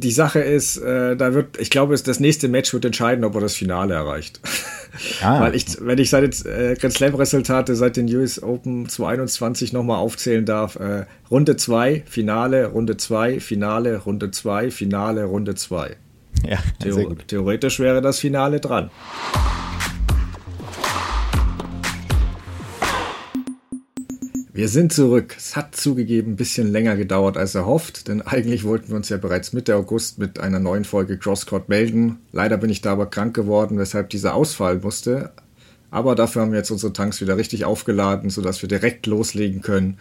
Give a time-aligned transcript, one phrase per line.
[0.00, 3.40] die Sache ist, äh, da wird, ich glaube, das nächste Match wird entscheiden, ob er
[3.40, 4.40] das Finale erreicht.
[5.22, 5.40] Ah.
[5.40, 10.44] Weil ich, wenn ich seine äh, Grand Slam-Resultate seit den US Open 2021 nochmal aufzählen
[10.44, 15.96] darf, äh, Runde 2, Finale, Runde 2, Finale, Runde 2, Finale, Runde 2.
[16.46, 18.90] Ja, Theor theoretisch wäre das Finale dran.
[24.60, 25.36] Wir sind zurück.
[25.38, 29.16] Es hat zugegeben ein bisschen länger gedauert als erhofft, denn eigentlich wollten wir uns ja
[29.16, 32.18] bereits Mitte August mit einer neuen Folge Crosscourt melden.
[32.30, 35.32] Leider bin ich da aber krank geworden, weshalb dieser Ausfall musste.
[35.90, 39.96] Aber dafür haben wir jetzt unsere Tanks wieder richtig aufgeladen, sodass wir direkt loslegen können.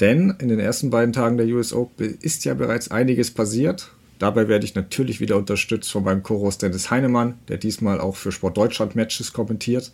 [0.00, 3.92] Denn in den ersten beiden Tagen der US Open ist ja bereits einiges passiert.
[4.18, 8.32] Dabei werde ich natürlich wieder unterstützt von meinem Chorus Dennis Heinemann, der diesmal auch für
[8.32, 9.92] Sport Deutschland Matches kommentiert.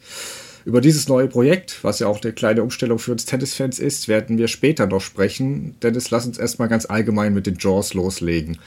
[0.64, 4.36] Über dieses neue Projekt, was ja auch eine kleine Umstellung für uns Tennisfans ist, werden
[4.38, 5.74] wir später noch sprechen.
[5.82, 8.58] Dennis, lass uns erstmal ganz allgemein mit den Jaws loslegen.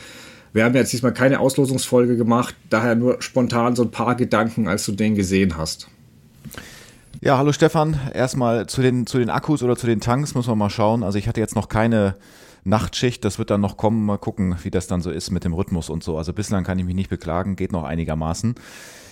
[0.53, 4.85] Wir haben jetzt diesmal keine Auslosungsfolge gemacht, daher nur spontan so ein paar Gedanken, als
[4.85, 5.87] du den gesehen hast.
[7.21, 7.99] Ja, hallo Stefan.
[8.13, 11.03] Erstmal zu den, zu den Akkus oder zu den Tanks muss man mal schauen.
[11.03, 12.15] Also ich hatte jetzt noch keine
[12.65, 14.05] Nachtschicht, das wird dann noch kommen.
[14.05, 16.18] Mal gucken, wie das dann so ist mit dem Rhythmus und so.
[16.18, 18.55] Also bislang kann ich mich nicht beklagen, geht noch einigermaßen.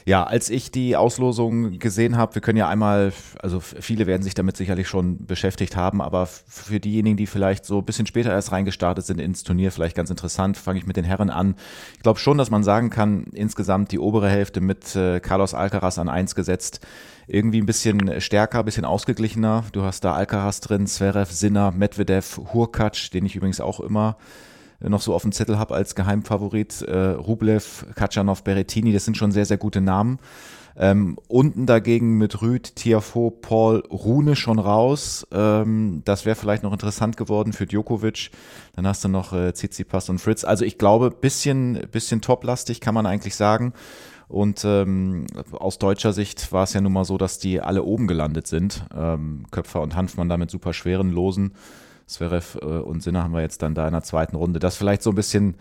[0.06, 4.34] Ja, als ich die Auslosung gesehen habe, wir können ja einmal, also viele werden sich
[4.34, 8.52] damit sicherlich schon beschäftigt haben, aber für diejenigen, die vielleicht so ein bisschen später erst
[8.52, 11.56] reingestartet sind ins Turnier, vielleicht ganz interessant, fange ich mit den Herren an.
[11.96, 16.00] Ich glaube schon, dass man sagen kann, insgesamt die obere Hälfte mit äh, Carlos Alcaraz
[16.00, 16.80] an eins gesetzt,
[17.28, 19.66] irgendwie ein bisschen stärker, ein bisschen ausgeglichener.
[19.72, 24.18] Du hast da Alcaraz drin, Zverev, Sinner, Medvedev, Hurkacz, den ich übrigens auch immer
[24.90, 26.82] noch so auf dem Zettel habe als Geheimfavorit.
[26.82, 30.20] Äh, Rublev, Katschanov, Berettini, das sind schon sehr, sehr gute Namen.
[30.78, 35.28] Ähm, unten dagegen mit Rüd, Tiafo, Paul, Rune schon raus.
[35.32, 38.32] Ähm, das wäre vielleicht noch interessant geworden für Djokovic.
[38.76, 40.44] Dann hast du noch äh, Tsitsipas und Fritz.
[40.44, 43.74] Also ich glaube, bisschen, bisschen toplastig kann man eigentlich sagen.
[44.30, 48.08] Und ähm, aus deutscher Sicht war es ja nun mal so, dass die alle oben
[48.08, 48.86] gelandet sind.
[48.96, 51.52] Ähm, Köpfer und Hanfmann damit super schweren Losen.
[52.12, 54.60] Zverev äh, und Sinner haben wir jetzt dann da in der zweiten Runde.
[54.60, 55.56] Das vielleicht so ein bisschen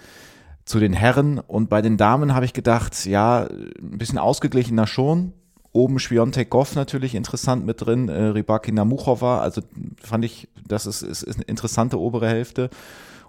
[0.65, 1.39] zu den Herren.
[1.39, 5.33] Und bei den Damen habe ich gedacht, ja, ein bisschen ausgeglichener schon.
[5.73, 9.63] Oben Schwiontek Goff natürlich interessant mit drin, äh, Rybakina Muchova, also
[10.03, 12.71] fand ich, das ist, ist, ist eine interessante obere Hälfte.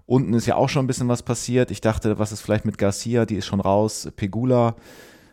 [0.08, 1.70] Unten ist ja auch schon ein bisschen was passiert.
[1.70, 4.10] Ich dachte, was ist vielleicht mit Garcia, die ist schon raus.
[4.16, 4.76] Pegula,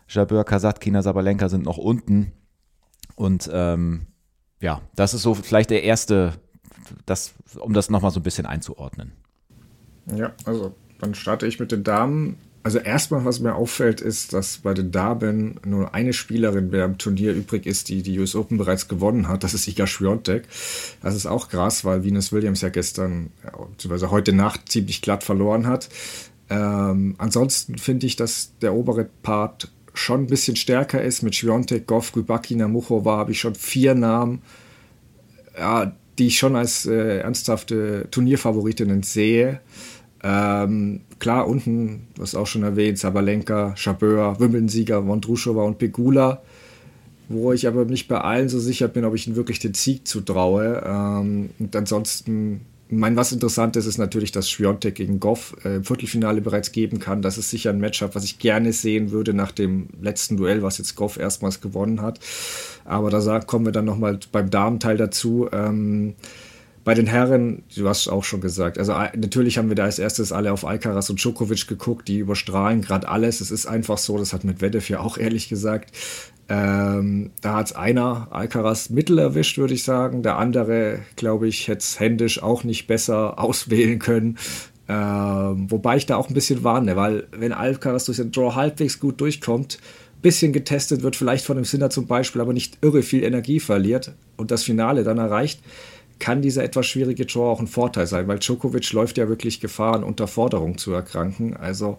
[0.06, 2.32] Jabeur, Kasatkina, Sabalenka sind noch unten.
[3.16, 4.06] Und ähm,
[4.60, 6.34] ja, das ist so vielleicht der erste
[7.06, 9.12] das, um das nochmal so ein bisschen einzuordnen.
[10.14, 12.36] Ja, also dann starte ich mit den Damen.
[12.62, 17.32] Also erstmal, was mir auffällt, ist, dass bei den Damen nur eine Spielerin beim Turnier
[17.32, 19.44] übrig ist, die die US Open bereits gewonnen hat.
[19.44, 20.44] Das ist Iga Swiatek.
[21.00, 23.30] Das ist auch krass, weil Venus Williams ja gestern,
[23.70, 25.88] beziehungsweise heute Nacht ziemlich glatt verloren hat.
[26.50, 31.22] Ähm, ansonsten finde ich, dass der obere Part schon ein bisschen stärker ist.
[31.22, 34.42] Mit Swiatek, Goff, Rybakina, Muchova habe ich schon vier Namen,
[35.56, 39.60] ja, die ich schon als äh, ernsthafte Turnierfavoritinnen sehe.
[40.22, 46.42] Ähm, klar, unten, hast auch schon erwähnt, Sabalenka, Chabeur, Wimbledon-Sieger Vondrushova und Pegula,
[47.28, 50.08] wo ich aber nicht bei allen so sicher bin, ob ich ihnen wirklich den Sieg
[50.08, 50.82] zutraue.
[50.84, 55.84] Ähm, und ansonsten mein, was interessant ist, ist natürlich, dass Schwiontek gegen Goff äh, im
[55.84, 57.22] Viertelfinale bereits geben kann.
[57.22, 60.78] Das ist sicher ein Matchup, was ich gerne sehen würde nach dem letzten Duell, was
[60.78, 62.18] jetzt Goff erstmals gewonnen hat.
[62.88, 65.48] Aber da kommen wir dann nochmal beim Damenteil dazu.
[65.52, 66.14] Ähm,
[66.84, 69.98] bei den Herren, du hast auch schon gesagt, also äh, natürlich haben wir da als
[69.98, 73.42] erstes alle auf Alcaraz und Djokovic geguckt, die überstrahlen gerade alles.
[73.42, 75.94] Es ist einfach so, das hat Medvedev ja auch ehrlich gesagt.
[76.48, 80.22] Ähm, da hat es einer Alcaraz mittel erwischt, würde ich sagen.
[80.22, 84.38] Der andere, glaube ich, hätte es händisch auch nicht besser auswählen können.
[84.88, 88.98] Ähm, wobei ich da auch ein bisschen warne, weil wenn Alcaraz durch den Draw halbwegs
[88.98, 89.78] gut durchkommt,
[90.22, 94.12] bisschen getestet wird, vielleicht von dem Sinner zum Beispiel, aber nicht irre viel Energie verliert
[94.36, 95.60] und das Finale dann erreicht,
[96.18, 99.94] kann dieser etwas schwierige Draw auch ein Vorteil sein, weil Djokovic läuft ja wirklich Gefahr,
[99.94, 101.56] an Unterforderung zu erkranken.
[101.56, 101.98] Also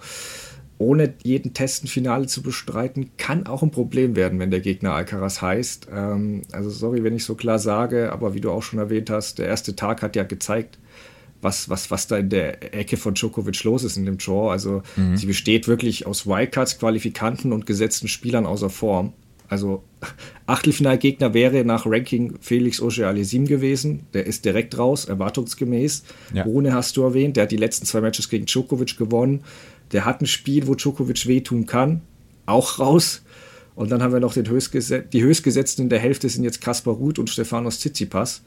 [0.77, 4.93] ohne jeden Test ein Finale zu bestreiten, kann auch ein Problem werden, wenn der Gegner
[4.93, 5.87] Alcaraz heißt.
[5.93, 9.39] Ähm, also sorry, wenn ich so klar sage, aber wie du auch schon erwähnt hast,
[9.39, 10.79] der erste Tag hat ja gezeigt,
[11.41, 14.51] was, was, was da in der Ecke von Djokovic los ist in dem Draw.
[14.51, 15.17] Also mhm.
[15.17, 19.13] sie besteht wirklich aus Wildcards, Qualifikanten und gesetzten Spielern außer Form.
[19.47, 19.83] Also
[20.45, 24.05] Achtelfinalgegner wäre nach Ranking Felix Auger-Aliassime gewesen.
[24.13, 26.03] Der ist direkt raus, erwartungsgemäß.
[26.33, 26.43] Ja.
[26.43, 29.43] Rune hast du erwähnt, der hat die letzten zwei Matches gegen Djokovic gewonnen.
[29.91, 32.01] Der hat ein Spiel, wo Djokovic wehtun kann,
[32.45, 33.23] auch raus.
[33.75, 36.95] Und dann haben wir noch den Höchstges die Höchstgesetzten in der Hälfte sind jetzt Kaspar
[36.95, 38.41] Ruth und Stefanos Tsitsipas.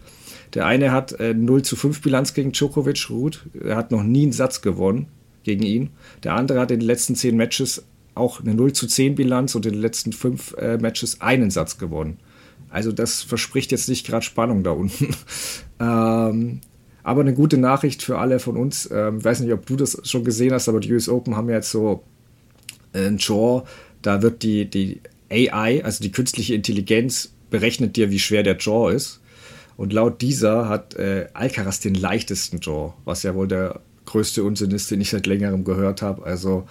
[0.55, 3.47] Der eine hat äh, 0 zu 5 Bilanz gegen Djokovic, Ruth.
[3.63, 5.09] Er hat noch nie einen Satz gewonnen.
[5.45, 5.91] gegen ihn.
[6.23, 7.85] Der andere hat in den letzten zehn Matches
[8.15, 11.79] auch eine 0 zu 10 Bilanz und in den letzten fünf äh, Matches einen Satz
[11.79, 12.19] gewonnen.
[12.69, 15.15] Also das verspricht jetzt nicht gerade Spannung da unten.
[15.81, 16.61] ähm,
[17.03, 18.89] aber eine gute Nachricht für alle von uns.
[18.93, 21.49] Ähm, ich weiß nicht, ob du das schon gesehen hast, aber die US Open haben
[21.49, 22.03] ja jetzt so
[22.93, 23.63] ein Draw.
[24.03, 25.01] Da wird die, die
[25.31, 29.21] AI, also die künstliche Intelligenz, berechnet dir, wie schwer der Draw ist.
[29.77, 34.71] Und laut dieser hat äh, Alcaraz den leichtesten Draw, was ja wohl der größte Unsinn
[34.71, 36.25] ist, den ich seit längerem gehört habe.
[36.25, 36.67] Also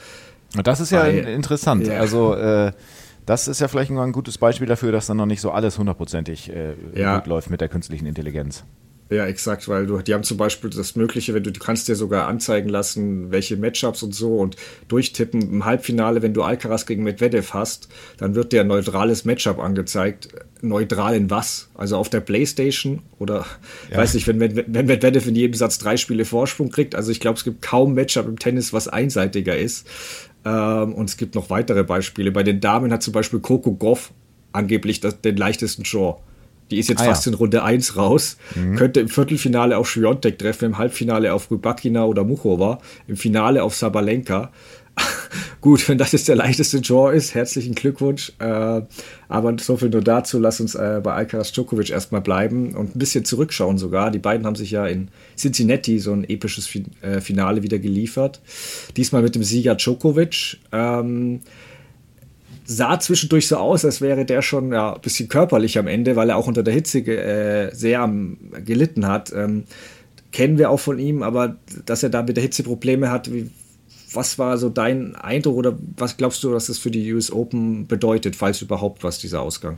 [0.64, 1.88] das ist ja bei, interessant.
[1.88, 2.00] Ja.
[2.00, 2.72] Also äh,
[3.26, 6.52] das ist ja vielleicht ein gutes Beispiel dafür, dass dann noch nicht so alles hundertprozentig
[6.52, 7.18] äh, ja.
[7.18, 8.64] gut läuft mit der künstlichen Intelligenz.
[9.10, 11.96] Ja, exakt, weil du, die haben zum Beispiel das Mögliche, wenn du, du kannst dir
[11.96, 14.56] sogar anzeigen lassen, welche Matchups und so und
[14.88, 15.42] durchtippen.
[15.42, 20.30] Im Halbfinale, wenn du Alcaraz gegen Medvedev hast, dann wird dir ein neutrales Matchup angezeigt.
[20.62, 21.70] Neutral in was?
[21.76, 23.46] Also auf der Playstation oder,
[23.90, 23.98] ja.
[23.98, 26.96] weiß nicht, wenn, wenn, wenn Medvedev in jedem Satz drei Spiele Vorsprung kriegt.
[26.96, 29.88] Also ich glaube, es gibt kaum Matchup im Tennis, was einseitiger ist.
[30.46, 32.32] Ähm, und es gibt noch weitere Beispiele.
[32.32, 34.12] Bei den Damen hat zum Beispiel Coco Goff
[34.52, 36.18] angeblich das, den leichtesten Draw.
[36.72, 37.34] Die ist jetzt ah, fast ja.
[37.34, 38.38] in Runde 1 raus.
[38.56, 38.78] Mhm.
[38.78, 43.76] Könnte im Viertelfinale auf Schwiontek treffen, im Halbfinale auf Rybakina oder Muchova, im Finale auf
[43.76, 44.52] Sabalenka.
[45.62, 48.34] Gut, wenn das jetzt der leichteste Draw ist, herzlichen Glückwunsch.
[48.40, 48.82] Äh,
[49.28, 50.40] aber so viel nur dazu.
[50.40, 54.12] Lass uns äh, bei Alcaraz Djokovic erstmal bleiben und ein bisschen zurückschauen sogar.
[54.12, 56.70] Die beiden haben sich ja in Cincinnati so ein episches
[57.02, 58.42] äh, Finale wieder geliefert.
[58.98, 60.58] Diesmal mit dem Sieger Djokovic.
[60.72, 61.42] Ähm,
[62.66, 66.30] sah zwischendurch so aus, als wäre der schon ja, ein bisschen körperlich am Ende, weil
[66.30, 69.34] er auch unter der Hitze sehr am, gelitten hat.
[69.34, 69.64] Ähm,
[70.32, 73.50] kennen wir auch von ihm, aber dass er da mit der Hitze Probleme hat, wie,
[74.14, 77.88] was war so dein Eindruck oder was glaubst du, dass das für die US Open
[77.88, 79.78] bedeutet, falls überhaupt was, dieser Ausgang?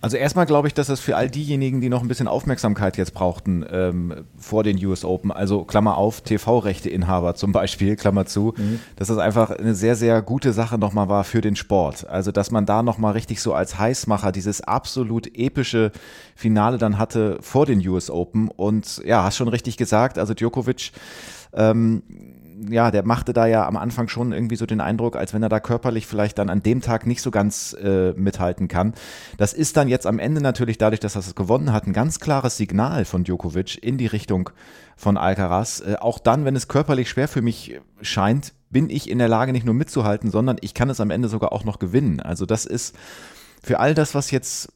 [0.00, 3.14] Also erstmal glaube ich, dass das für all diejenigen, die noch ein bisschen Aufmerksamkeit jetzt
[3.14, 8.78] brauchten ähm, vor den US Open, also Klammer auf, TV-Rechteinhaber zum Beispiel, Klammer zu, mhm.
[8.94, 12.08] dass das einfach eine sehr, sehr gute Sache nochmal war für den Sport.
[12.08, 15.90] Also dass man da nochmal richtig so als Heißmacher dieses absolut epische
[16.36, 18.48] Finale dann hatte vor den US Open.
[18.48, 20.92] Und ja, hast schon richtig gesagt, also Djokovic
[21.54, 22.02] ähm,
[22.68, 25.48] ja, der machte da ja am Anfang schon irgendwie so den Eindruck, als wenn er
[25.48, 28.94] da körperlich vielleicht dann an dem Tag nicht so ganz äh, mithalten kann.
[29.36, 32.20] Das ist dann jetzt am Ende natürlich dadurch, dass er es gewonnen hat, ein ganz
[32.20, 34.50] klares Signal von Djokovic in die Richtung
[34.96, 35.80] von Alcaraz.
[35.80, 39.52] Äh, auch dann, wenn es körperlich schwer für mich scheint, bin ich in der Lage,
[39.52, 42.20] nicht nur mitzuhalten, sondern ich kann es am Ende sogar auch noch gewinnen.
[42.20, 42.94] Also das ist
[43.62, 44.72] für all das, was jetzt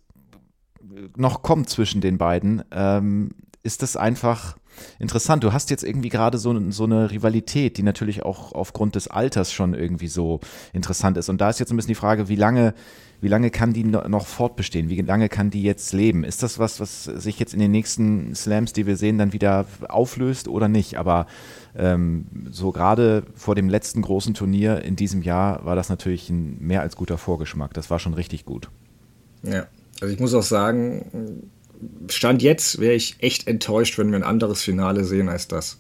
[1.17, 3.31] noch kommt zwischen den beiden, ähm,
[3.63, 4.57] ist das einfach
[4.99, 9.09] Interessant, du hast jetzt irgendwie gerade so, so eine Rivalität, die natürlich auch aufgrund des
[9.09, 10.41] Alters schon irgendwie so
[10.73, 11.29] interessant ist.
[11.29, 12.75] Und da ist jetzt ein bisschen die Frage, wie lange,
[13.21, 14.89] wie lange kann die noch fortbestehen?
[14.89, 16.25] Wie lange kann die jetzt leben?
[16.25, 19.67] Ist das was, was sich jetzt in den nächsten Slams, die wir sehen, dann wieder
[19.89, 20.99] auflöst oder nicht?
[20.99, 21.27] Aber
[21.77, 26.59] ähm, so gerade vor dem letzten großen Turnier in diesem Jahr war das natürlich ein
[26.61, 27.75] mehr als guter Vorgeschmack.
[27.75, 28.71] Das war schon richtig gut.
[29.43, 29.67] Ja,
[30.01, 31.51] also ich muss auch sagen,
[32.09, 35.79] Stand jetzt wäre ich echt enttäuscht, wenn wir ein anderes Finale sehen als das.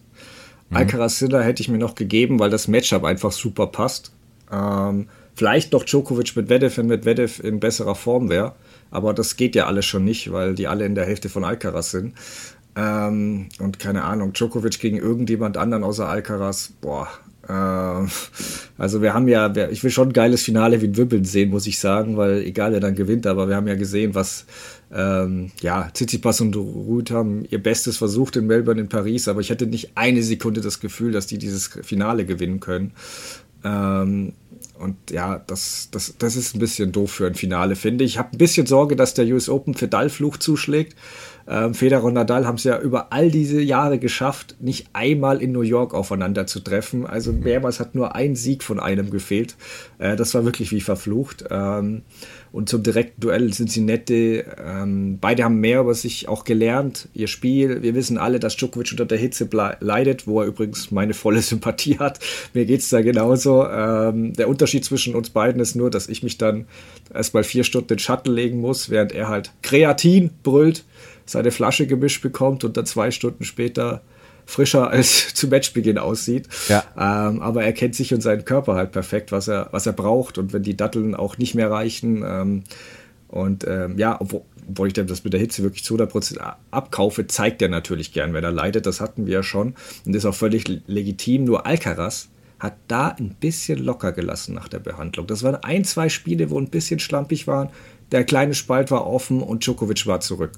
[0.70, 0.76] Mhm.
[0.76, 4.12] Alcaraz Sinner hätte ich mir noch gegeben, weil das Matchup einfach super passt.
[4.50, 8.54] Ähm, vielleicht noch Djokovic mit Vedev, wenn Medvedev in besserer Form wäre.
[8.90, 11.90] Aber das geht ja alles schon nicht, weil die alle in der Hälfte von Alcaraz
[11.90, 12.14] sind.
[12.76, 17.08] Ähm, und keine Ahnung, Djokovic gegen irgendjemand anderen außer Alcaraz, boah.
[17.48, 17.52] Äh,
[18.78, 21.66] also wir haben ja, ich will schon ein geiles Finale wie ein Wimbledon sehen, muss
[21.66, 24.46] ich sagen, weil egal wer dann gewinnt, aber wir haben ja gesehen, was
[24.92, 29.50] ähm, ja, Tsitsipas und Ruth haben ihr Bestes versucht in Melbourne, in Paris, aber ich
[29.50, 32.92] hatte nicht eine Sekunde das Gefühl, dass die dieses Finale gewinnen können.
[33.64, 34.32] Ähm,
[34.78, 38.12] und ja, das, das, das ist ein bisschen doof für ein Finale, finde ich.
[38.12, 40.96] Ich habe ein bisschen Sorge, dass der US Open Fedal-Fluch zuschlägt.
[41.48, 45.52] Ähm, Federer und Nadal haben es ja über all diese Jahre geschafft, nicht einmal in
[45.52, 47.06] New York aufeinander zu treffen.
[47.06, 49.56] Also mehrmals hat nur ein Sieg von einem gefehlt.
[49.98, 51.44] Äh, das war wirklich wie verflucht.
[51.50, 52.02] Ähm,
[52.52, 54.44] und zum direkten Duell sind sie nette.
[54.62, 57.08] Ähm, beide haben mehr über sich auch gelernt.
[57.14, 59.48] Ihr Spiel, wir wissen alle, dass Djokovic unter der Hitze
[59.80, 62.20] leidet, wo er übrigens meine volle Sympathie hat.
[62.52, 63.66] Mir geht es da genauso.
[63.66, 66.66] Ähm, der Unterschied zwischen uns beiden ist nur, dass ich mich dann
[67.12, 70.84] erst mal vier Stunden in den Schatten legen muss, während er halt Kreatin brüllt,
[71.32, 74.02] seine Flasche gemischt bekommt und dann zwei Stunden später
[74.46, 76.48] frischer als zu Matchbeginn aussieht.
[76.68, 76.84] Ja.
[76.96, 80.38] Ähm, aber er kennt sich und seinen Körper halt perfekt, was er, was er braucht.
[80.38, 82.64] Und wenn die Datteln auch nicht mehr reichen, ähm,
[83.28, 86.38] und ähm, ja, obwohl, obwohl ich das mit der Hitze wirklich zu 100%
[86.70, 88.84] abkaufe, zeigt er natürlich gern, wenn er leidet.
[88.84, 89.74] Das hatten wir ja schon
[90.04, 91.44] und ist auch völlig legitim.
[91.44, 92.28] Nur Alcaraz
[92.60, 95.26] hat da ein bisschen locker gelassen nach der Behandlung.
[95.26, 97.70] Das waren ein, zwei Spiele, wo ein bisschen schlampig waren.
[98.12, 100.52] Der kleine Spalt war offen und Djokovic war zurück.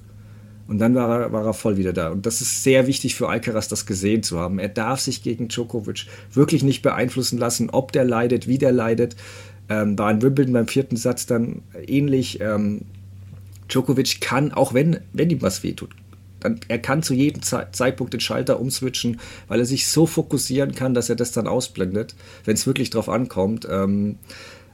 [0.66, 2.10] Und dann war er, war er voll wieder da.
[2.10, 4.58] Und das ist sehr wichtig für Alcaraz, das gesehen zu haben.
[4.58, 9.16] Er darf sich gegen Djokovic wirklich nicht beeinflussen lassen, ob der leidet, wie der leidet.
[9.68, 12.40] Ähm, war in Wimbledon beim vierten Satz dann ähnlich.
[12.40, 12.82] Ähm,
[13.68, 15.90] Djokovic kann, auch wenn, wenn ihm was wehtut,
[16.40, 20.74] dann, er kann zu jedem Ze Zeitpunkt den Schalter umswitchen, weil er sich so fokussieren
[20.74, 23.66] kann, dass er das dann ausblendet, wenn es wirklich drauf ankommt.
[23.70, 24.16] Ähm,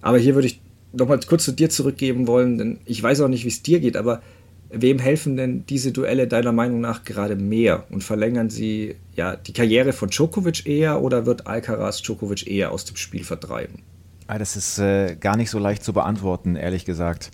[0.03, 0.61] aber hier würde ich
[0.93, 3.97] nochmal kurz zu dir zurückgeben wollen, denn ich weiß auch nicht, wie es dir geht,
[3.97, 4.23] aber
[4.73, 9.53] wem helfen denn diese Duelle deiner Meinung nach gerade mehr und verlängern sie ja die
[9.53, 13.83] Karriere von Djokovic eher oder wird Alcaraz Djokovic eher aus dem Spiel vertreiben?
[14.27, 17.33] Ah, das ist äh, gar nicht so leicht zu beantworten, ehrlich gesagt.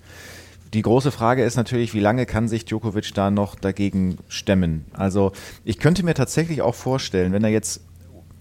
[0.72, 4.86] Die große Frage ist natürlich, wie lange kann sich Djokovic da noch dagegen stemmen?
[4.92, 5.32] Also
[5.64, 7.82] ich könnte mir tatsächlich auch vorstellen, wenn er jetzt,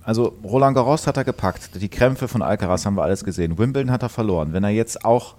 [0.03, 3.91] also Roland Garros hat er gepackt, die Krämpfe von Alcaraz haben wir alles gesehen, Wimbledon
[3.91, 4.53] hat er verloren.
[4.53, 5.35] Wenn er jetzt auch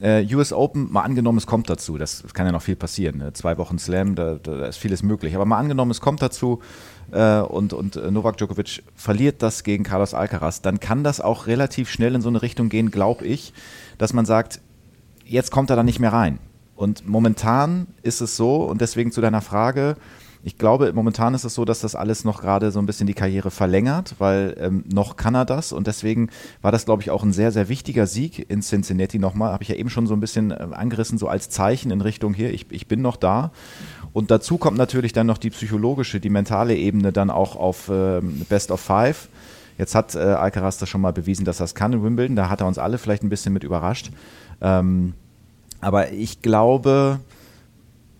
[0.00, 3.18] äh, US Open, mal angenommen, es kommt dazu, das, das kann ja noch viel passieren,
[3.18, 3.32] ne?
[3.32, 6.60] zwei Wochen Slam, da, da, ist vieles möglich, aber mal angenommen, es kommt dazu
[7.10, 11.46] äh, und, und äh, Novak Djokovic verliert das gegen Carlos Alcaraz, dann kann das auch
[11.46, 13.52] relativ schnell in so eine Richtung gehen, glaube ich,
[13.98, 14.60] dass man sagt,
[15.24, 16.38] jetzt kommt er da nicht mehr rein.
[16.74, 19.96] Und momentan ist es so, und deswegen zu deiner Frage,
[20.44, 23.14] ich glaube, momentan ist es so, dass das alles noch gerade so ein bisschen die
[23.14, 26.30] Karriere verlängert, weil ähm, noch kann er das und deswegen
[26.62, 29.52] war das, glaube ich, auch ein sehr, sehr wichtiger Sieg in Cincinnati nochmal.
[29.52, 32.34] Habe ich ja eben schon so ein bisschen äh, angerissen, so als Zeichen in Richtung
[32.34, 33.52] hier, ich, ich bin noch da.
[34.12, 38.44] Und dazu kommt natürlich dann noch die psychologische, die mentale Ebene dann auch auf ähm,
[38.48, 39.28] Best of Five.
[39.78, 42.36] Jetzt hat äh, Alcaraz das schon mal bewiesen, dass er es kann in Wimbledon.
[42.36, 44.10] Da hat er uns alle vielleicht ein bisschen mit überrascht.
[44.60, 45.14] Ähm,
[45.80, 47.20] aber ich glaube,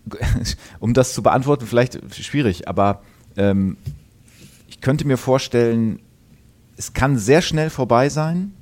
[0.80, 3.02] um das zu beantworten, vielleicht schwierig, aber
[3.36, 3.76] ähm,
[4.68, 6.00] ich könnte mir vorstellen,
[6.76, 8.52] es kann sehr schnell vorbei sein,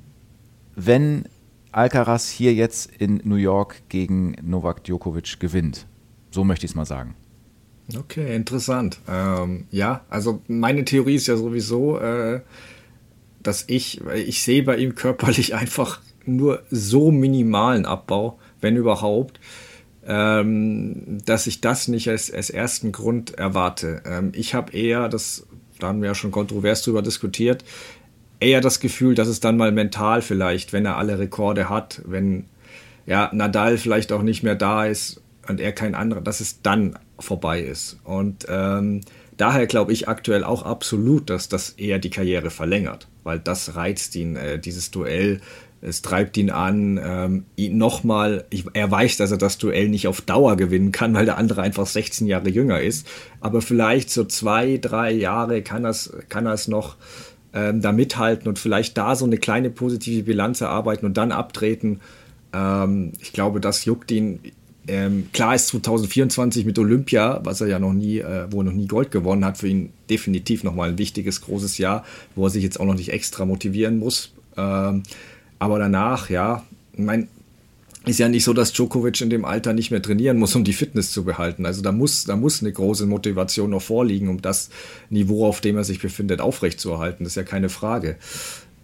[0.75, 1.25] wenn
[1.71, 5.87] Alcaraz hier jetzt in New York gegen Novak Djokovic gewinnt.
[6.31, 7.15] So möchte ich es mal sagen.
[7.97, 8.99] Okay, interessant.
[9.07, 12.41] Ähm, ja, also meine Theorie ist ja sowieso, äh,
[13.41, 19.39] dass ich, ich sehe bei ihm körperlich einfach nur so minimalen Abbau, wenn überhaupt,
[20.03, 24.01] dass ich das nicht als, als ersten Grund erwarte.
[24.05, 25.45] Ähm, ich habe eher, das,
[25.79, 27.63] da haben wir ja schon kontrovers drüber diskutiert,
[28.39, 32.45] eher das Gefühl, dass es dann mal mental vielleicht, wenn er alle Rekorde hat, wenn
[33.05, 36.97] ja, Nadal vielleicht auch nicht mehr da ist und er kein anderer, dass es dann
[37.19, 37.99] vorbei ist.
[38.03, 39.01] Und ähm,
[39.37, 44.15] daher glaube ich aktuell auch absolut, dass das eher die Karriere verlängert, weil das reizt
[44.15, 45.41] ihn, äh, dieses Duell
[45.81, 50.21] es treibt ihn an, ähm, ihn nochmal, er weiß, dass er das Duell nicht auf
[50.21, 53.07] Dauer gewinnen kann, weil der andere einfach 16 Jahre jünger ist.
[53.39, 56.97] Aber vielleicht so zwei, drei Jahre kann er es kann er's noch
[57.53, 61.99] ähm, da mithalten und vielleicht da so eine kleine positive Bilanz erarbeiten und dann abtreten.
[62.53, 64.39] Ähm, ich glaube, das juckt ihn.
[64.87, 68.71] Ähm, klar ist 2024 mit Olympia, was er ja noch nie, äh, wo er noch
[68.71, 72.03] nie Gold gewonnen hat, für ihn definitiv nochmal ein wichtiges, großes Jahr,
[72.35, 74.33] wo er sich jetzt auch noch nicht extra motivieren muss.
[74.57, 75.03] Ähm,
[75.61, 76.63] aber danach, ja,
[76.97, 77.27] mein,
[78.07, 80.73] ist ja nicht so, dass Djokovic in dem Alter nicht mehr trainieren muss, um die
[80.73, 81.67] Fitness zu behalten.
[81.67, 84.71] Also da muss, da muss eine große Motivation noch vorliegen, um das
[85.11, 87.25] Niveau, auf dem er sich befindet, aufrechtzuerhalten.
[87.25, 88.15] Das ist ja keine Frage.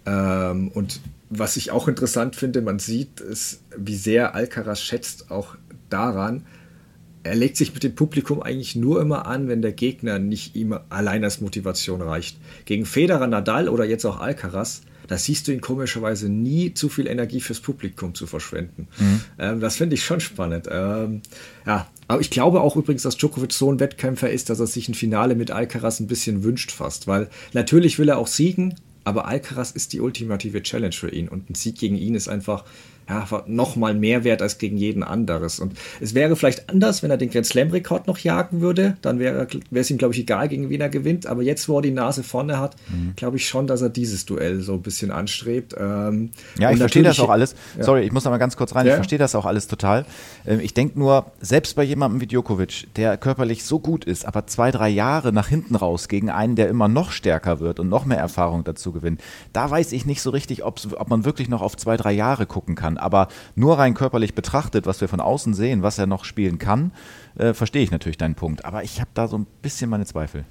[0.06, 5.56] Ähm, und was ich auch interessant finde, man sieht, ist, wie sehr Alcaraz schätzt auch
[5.90, 6.46] daran,
[7.24, 10.78] er legt sich mit dem Publikum eigentlich nur immer an, wenn der Gegner nicht ihm
[10.90, 12.38] allein als Motivation reicht.
[12.66, 17.06] Gegen Federer, Nadal oder jetzt auch Alcaraz da siehst du ihn komischerweise nie zu viel
[17.06, 18.86] Energie fürs Publikum zu verschwenden.
[18.98, 19.20] Mhm.
[19.38, 20.68] Ähm, das finde ich schon spannend.
[20.70, 21.22] Ähm,
[21.66, 24.88] ja, aber ich glaube auch übrigens, dass Djokovic so ein Wettkämpfer ist, dass er sich
[24.88, 28.74] ein Finale mit Alcaraz ein bisschen wünscht fast, weil natürlich will er auch siegen,
[29.04, 32.64] aber Alcaraz ist die ultimative Challenge für ihn und ein Sieg gegen ihn ist einfach
[33.08, 35.60] ja, noch mal mehr wert als gegen jeden anderes.
[35.60, 38.96] Und es wäre vielleicht anders, wenn er den Grand Slam-Rekord noch jagen würde.
[39.00, 41.26] Dann wäre es ihm, glaube ich, egal, gegen wen er gewinnt.
[41.26, 43.14] Aber jetzt, wo er die Nase vorne hat, mhm.
[43.16, 45.74] glaube ich schon, dass er dieses Duell so ein bisschen anstrebt.
[45.78, 47.54] Ähm, ja, ich verstehe das auch alles.
[47.78, 47.84] Ja.
[47.84, 48.86] Sorry, ich muss da mal ganz kurz rein.
[48.86, 48.92] Ja.
[48.92, 50.04] Ich verstehe das auch alles total.
[50.46, 54.46] Ähm, ich denke nur, selbst bei jemandem wie Djokovic, der körperlich so gut ist, aber
[54.46, 58.04] zwei, drei Jahre nach hinten raus gegen einen, der immer noch stärker wird und noch
[58.04, 59.22] mehr Erfahrung dazu gewinnt,
[59.54, 62.74] da weiß ich nicht so richtig, ob man wirklich noch auf zwei, drei Jahre gucken
[62.74, 62.97] kann.
[62.98, 66.92] Aber nur rein körperlich betrachtet, was wir von außen sehen, was er noch spielen kann,
[67.36, 68.64] äh, verstehe ich natürlich deinen Punkt.
[68.64, 70.44] Aber ich habe da so ein bisschen meine Zweifel.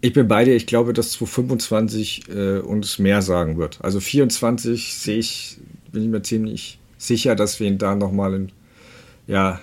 [0.00, 0.56] Ich bin bei dir.
[0.56, 3.78] Ich glaube, dass 2025 äh, uns mehr sagen wird.
[3.82, 5.58] Also 24 sehe ich,
[5.92, 8.52] bin ich mir ziemlich sicher, dass wir ihn da nochmal in,
[9.26, 9.60] ja,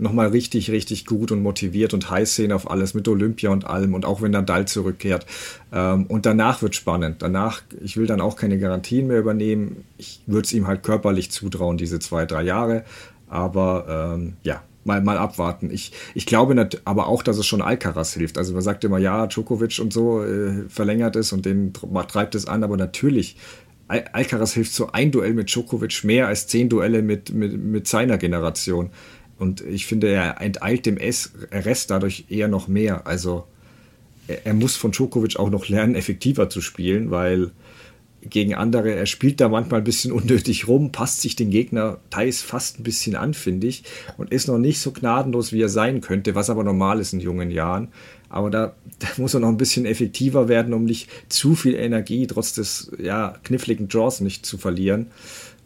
[0.00, 3.94] nochmal richtig, richtig gut und motiviert und heiß sehen auf alles mit Olympia und allem
[3.94, 5.26] und auch wenn Nadal zurückkehrt.
[5.72, 7.22] Ähm, und danach wird spannend.
[7.22, 9.84] Danach, ich will dann auch keine Garantien mehr übernehmen.
[9.98, 12.84] Ich würde es ihm halt körperlich zutrauen, diese zwei, drei Jahre.
[13.28, 15.70] Aber ähm, ja, mal, mal abwarten.
[15.70, 18.38] Ich, ich glaube aber auch, dass es schon Alcaraz hilft.
[18.38, 22.46] Also man sagt immer, ja, Djokovic und so äh, verlängert es und den treibt es
[22.46, 23.36] an, aber natürlich,
[23.88, 27.88] Al Alcaraz hilft so ein Duell mit Djokovic mehr als zehn Duelle mit, mit, mit
[27.88, 28.90] seiner Generation.
[29.40, 33.06] Und ich finde, er enteilt dem Rest dadurch eher noch mehr.
[33.06, 33.46] Also
[34.28, 37.50] er, er muss von Djokovic auch noch lernen, effektiver zu spielen, weil
[38.22, 38.94] gegen andere.
[38.94, 42.82] Er spielt da manchmal ein bisschen unnötig rum, passt sich den Gegner teils fast ein
[42.82, 43.84] bisschen an, finde ich,
[44.18, 47.20] und ist noch nicht so gnadenlos, wie er sein könnte, was aber normal ist in
[47.20, 47.88] jungen Jahren.
[48.28, 52.26] Aber da, da muss er noch ein bisschen effektiver werden, um nicht zu viel Energie
[52.26, 55.06] trotz des ja, kniffligen Draws nicht zu verlieren.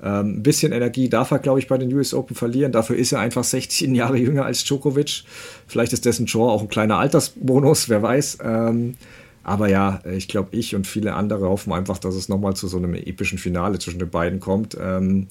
[0.02, 2.72] Ähm, ein bisschen Energie darf er, glaube ich, bei den US Open verlieren.
[2.72, 5.24] Dafür ist er einfach 16 Jahre jünger als Djokovic.
[5.66, 8.38] Vielleicht ist dessen Draw auch ein kleiner Altersbonus, wer weiß.
[8.42, 8.94] Ähm,
[9.42, 12.78] aber ja, ich glaube, ich und viele andere hoffen einfach, dass es nochmal zu so
[12.78, 14.76] einem epischen Finale zwischen den beiden kommt.
[14.80, 15.26] Ähm,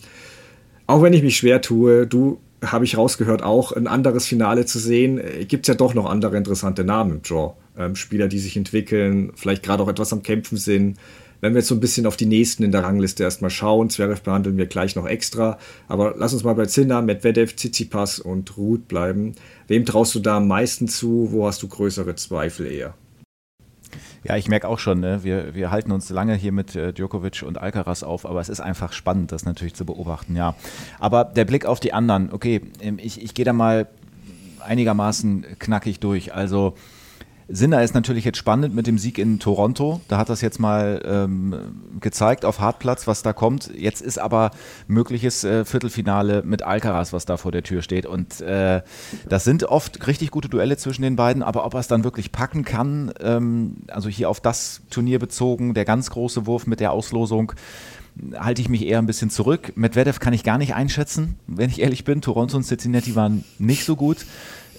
[0.86, 4.80] auch wenn ich mich schwer tue, du habe ich rausgehört, auch ein anderes Finale zu
[4.80, 7.54] sehen, äh, gibt es ja doch noch andere interessante Namen im Draw.
[7.96, 11.00] Spieler, die sich entwickeln, vielleicht gerade auch etwas am Kämpfen sind.
[11.44, 14.22] Wenn wir jetzt so ein bisschen auf die nächsten in der Rangliste erstmal schauen, Zverev
[14.22, 15.58] behandeln wir gleich noch extra.
[15.90, 19.36] Aber lass uns mal bei Zinner, Medvedev, Tsitsipas und Ruth bleiben.
[19.68, 21.34] Wem traust du da am meisten zu?
[21.34, 22.94] Wo hast du größere Zweifel eher?
[24.24, 25.26] Ja, ich merke auch schon, ne?
[25.26, 28.62] wir, wir halten uns lange hier mit äh, Djokovic und Alcaraz auf, aber es ist
[28.62, 30.56] einfach spannend, das natürlich zu beobachten, ja.
[31.02, 33.90] Aber der Blick auf die anderen, okay, ähm, ich, ich gehe da mal
[34.62, 36.34] einigermaßen knackig durch.
[36.34, 36.76] Also
[37.56, 40.02] Sinner ist natürlich jetzt spannend mit dem Sieg in Toronto.
[40.08, 41.56] Da hat das jetzt mal ähm,
[42.00, 43.70] gezeigt auf Hartplatz, was da kommt.
[43.78, 44.50] Jetzt ist aber
[44.88, 48.08] mögliches äh, Viertelfinale mit Alcaraz, was da vor der Tür steht.
[48.08, 48.82] Und äh,
[49.30, 52.32] das sind oft richtig gute Duelle zwischen den beiden, aber ob er es dann wirklich
[52.32, 56.92] packen kann, ähm, also hier auf das Turnier bezogen, der ganz große Wurf mit der
[56.92, 57.54] Auslosung,
[58.36, 59.74] halte ich mich eher ein bisschen zurück.
[59.76, 62.22] Medvedev kann ich gar nicht einschätzen, wenn ich ehrlich bin.
[62.22, 64.26] Toronto und Cincinnati waren nicht so gut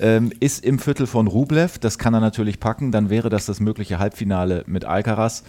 [0.01, 1.79] ähm, ist im Viertel von Rublev.
[1.79, 2.93] Das kann er natürlich packen.
[2.93, 5.45] Dann wäre das das mögliche Halbfinale mit Alcaraz.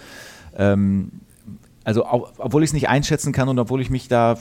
[0.58, 1.12] Ähm,
[1.84, 4.38] also, obwohl ich es nicht einschätzen kann und obwohl ich mich da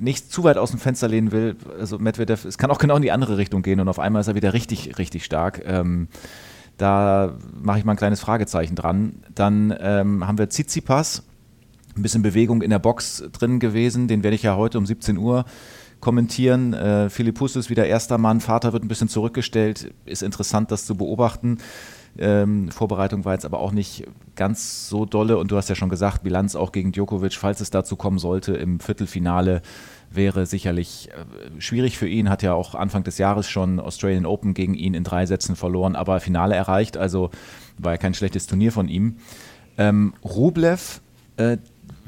[0.00, 3.02] nicht zu weit aus dem Fenster lehnen will, also Medvedev, es kann auch genau in
[3.02, 5.62] die andere Richtung gehen und auf einmal ist er wieder richtig, richtig stark.
[5.66, 6.06] Ähm,
[6.78, 9.22] da mache ich mal ein kleines Fragezeichen dran.
[9.34, 11.24] Dann ähm, haben wir Tsitsipas,
[11.96, 14.08] ein bisschen Bewegung in der Box drin gewesen.
[14.08, 15.44] Den werde ich ja heute um 17 Uhr
[16.02, 16.74] kommentieren.
[16.74, 19.94] Äh, Philippus ist wieder erster Mann, Vater wird ein bisschen zurückgestellt.
[20.04, 21.58] Ist interessant, das zu beobachten.
[22.18, 24.04] Ähm, Vorbereitung war jetzt aber auch nicht
[24.36, 27.70] ganz so dolle und du hast ja schon gesagt, Bilanz auch gegen Djokovic, falls es
[27.70, 29.62] dazu kommen sollte im Viertelfinale,
[30.10, 32.28] wäre sicherlich äh, schwierig für ihn.
[32.28, 35.96] Hat ja auch Anfang des Jahres schon Australian Open gegen ihn in drei Sätzen verloren,
[35.96, 37.30] aber Finale erreicht, also
[37.78, 39.16] war ja kein schlechtes Turnier von ihm.
[39.78, 41.00] Ähm, Rublev,
[41.36, 41.56] äh,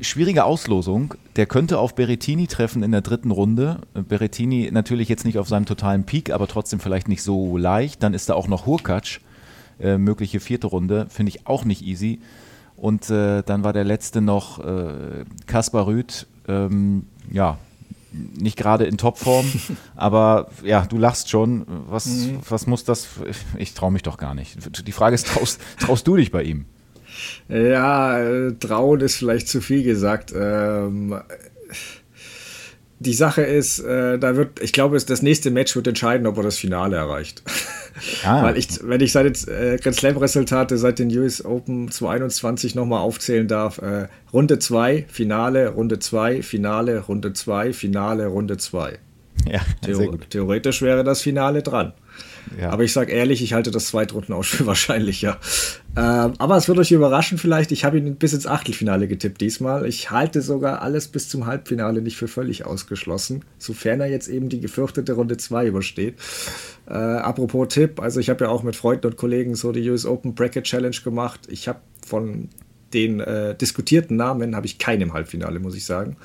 [0.01, 1.15] schwierige Auslosung.
[1.37, 3.81] Der könnte auf Berettini treffen in der dritten Runde.
[3.95, 8.03] Berettini natürlich jetzt nicht auf seinem totalen Peak, aber trotzdem vielleicht nicht so leicht.
[8.03, 9.21] Dann ist da auch noch Hurkacz,
[9.81, 11.07] äh, mögliche vierte Runde.
[11.09, 12.21] Finde ich auch nicht easy.
[12.77, 16.27] Und äh, dann war der letzte noch äh, Kaspar Rüth.
[16.49, 17.59] Ähm, ja,
[18.13, 19.47] nicht gerade in Topform,
[19.97, 21.65] aber ja, du lachst schon.
[21.89, 22.39] Was, mhm.
[22.49, 23.09] was muss das?
[23.59, 24.57] Ich traue mich doch gar nicht.
[24.87, 26.67] Die Frage ist, traust, traust du dich bei ihm?
[27.49, 30.33] Ja, äh, trauen ist vielleicht zu viel gesagt.
[30.35, 31.21] Ähm,
[33.05, 36.43] die Sache ist, äh, da wird, ich glaube, das nächste Match wird entscheiden, ob er
[36.43, 37.43] das Finale erreicht.
[38.25, 38.43] Ah.
[38.45, 43.49] Weil ich, wenn ich seine äh, Grand Slam-Resultate seit den US Open 2021 nochmal aufzählen
[43.49, 48.99] darf, äh, Runde 2, Finale, Runde 2, Finale, Runde 2, Finale, Runde 2.
[49.51, 51.93] Ja, Theor theoretisch wäre das Finale dran.
[52.61, 52.71] Ja.
[52.71, 55.39] Aber ich sage ehrlich, ich halte das Zweitrunden auch für wahrscheinlicher.
[55.97, 57.73] Ähm, aber es wird euch überraschen vielleicht.
[57.73, 59.87] Ich habe ihn bis ins Achtelfinale getippt diesmal.
[59.87, 64.49] Ich halte sogar alles bis zum Halbfinale nicht für völlig ausgeschlossen, sofern er jetzt eben
[64.49, 66.17] die gefürchtete Runde 2 übersteht.
[66.87, 70.05] Äh, apropos Tipp, also ich habe ja auch mit Freunden und Kollegen so die US
[70.05, 71.41] Open Bracket Challenge gemacht.
[71.49, 72.49] Ich habe von
[72.93, 76.17] den äh, diskutierten Namen habe ich keinen im Halbfinale, muss ich sagen.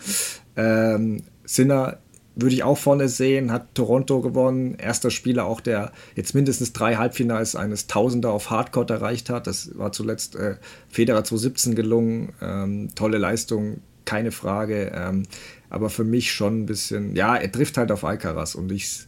[0.55, 1.97] Ähm, Sinner
[2.41, 4.75] würde ich auch vorne sehen, hat Toronto gewonnen.
[4.75, 9.47] Erster Spieler auch, der jetzt mindestens drei Halbfinals eines Tausender auf Hardcourt erreicht hat.
[9.47, 10.55] Das war zuletzt äh,
[10.89, 12.33] Federer 2017 gelungen.
[12.41, 14.91] Ähm, tolle Leistung, keine Frage.
[14.93, 15.23] Ähm,
[15.69, 19.05] aber für mich schon ein bisschen, ja, er trifft halt auf Alcaraz und ich.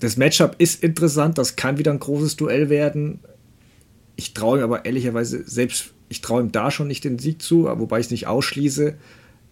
[0.00, 3.20] Das Matchup ist interessant, das kann wieder ein großes Duell werden.
[4.14, 7.64] Ich traue ihm aber ehrlicherweise selbst, ich traue ihm da schon nicht den Sieg zu,
[7.64, 8.96] wobei ich es nicht ausschließe.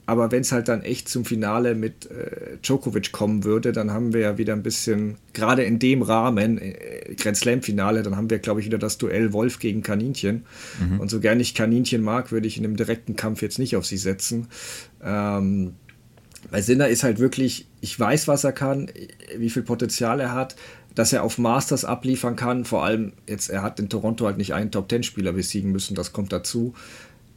[0.06, 4.12] Aber wenn es halt dann echt zum Finale mit äh, Djokovic kommen würde, dann haben
[4.12, 8.38] wir ja wieder ein bisschen, gerade in dem Rahmen, äh, Grand Slam-Finale, dann haben wir,
[8.38, 10.44] glaube ich, wieder das Duell Wolf gegen Kaninchen.
[10.78, 11.00] Mhm.
[11.00, 13.86] Und so gern ich Kaninchen mag, würde ich in einem direkten Kampf jetzt nicht auf
[13.86, 14.48] sie setzen.
[15.02, 15.74] Ähm,
[16.50, 18.90] Bei Sinner ist halt wirklich, ich weiß, was er kann,
[19.38, 20.56] wie viel Potenzial er hat,
[20.94, 22.64] dass er auf Masters abliefern kann.
[22.64, 26.30] Vor allem jetzt, er hat in Toronto halt nicht einen Top-10-Spieler besiegen müssen, das kommt
[26.32, 26.74] dazu.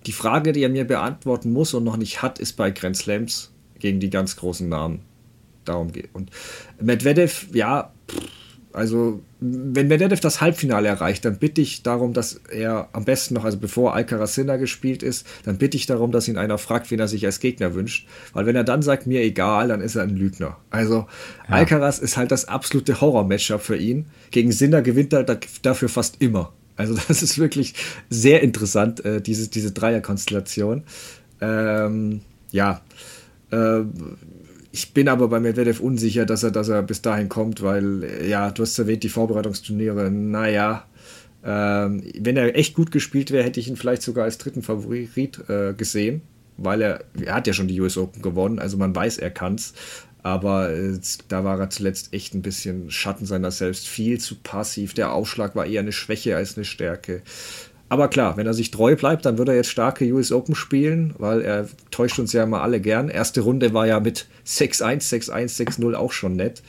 [0.06, 3.52] Die Frage, die er mir beantworten muss und noch nicht hat, ist bei Grand Slams
[3.80, 5.02] gegen die ganz großen Namen.
[5.66, 6.10] Darum geht.
[6.14, 6.32] Und
[6.80, 7.92] Medvedev, ja,
[8.78, 13.44] also wenn Medvedev das Halbfinale erreicht, dann bitte ich darum, dass er am besten noch,
[13.44, 17.00] also bevor Alcaraz Sinner gespielt ist, dann bitte ich darum, dass ihn einer fragt, wen
[17.00, 18.08] er sich als Gegner wünscht.
[18.34, 20.58] Weil wenn er dann sagt, mir egal, dann ist er ein Lügner.
[20.70, 21.08] Also
[21.48, 21.56] ja.
[21.56, 24.06] Alcaraz ist halt das absolute Horror-Matchup für ihn.
[24.32, 26.54] Gegen Sinner gewinnt er dafür fast immer.
[26.78, 27.74] Also das ist wirklich
[28.10, 30.84] sehr interessant, äh, diese, diese Dreierkonstellation.
[31.42, 32.82] Ähm, ja,
[33.52, 33.82] äh,
[34.72, 38.30] ich bin aber bei Medvedev unsicher, dass er, dass er bis dahin kommt, weil, äh,
[38.30, 40.86] ja, du hast erwähnt, die Vorbereitungsturniere, naja,
[41.44, 45.40] ähm, wenn er echt gut gespielt wäre, hätte ich ihn vielleicht sogar als dritten Favorit
[45.50, 46.22] äh, gesehen,
[46.58, 49.74] weil er, er hat ja schon die US Open gewonnen, also man weiß, er kann's.
[50.28, 54.94] Aber äh, da war er zuletzt echt ein bisschen Schatten seiner selbst, viel zu passiv.
[54.94, 57.22] Der Aufschlag war eher eine Schwäche als eine Stärke.
[57.88, 61.16] Aber klar, wenn er sich treu bleibt, dann wird er jetzt starke US Open spielen,
[61.18, 63.08] weil er täuscht uns ja immer alle gern.
[63.08, 66.62] Erste Runde war ja mit 6-1, 6-1, 6-0 auch schon nett.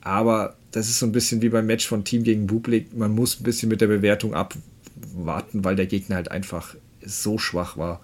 [0.00, 2.96] Aber das ist so ein bisschen wie beim Match von Team gegen Bublik.
[2.96, 7.76] Man muss ein bisschen mit der Bewertung abwarten, weil der Gegner halt einfach so schwach
[7.76, 8.00] war.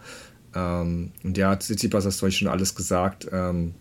[0.57, 3.29] Ähm, und ja, Tsitsipas hast du euch schon alles gesagt.
[3.31, 3.75] Ähm,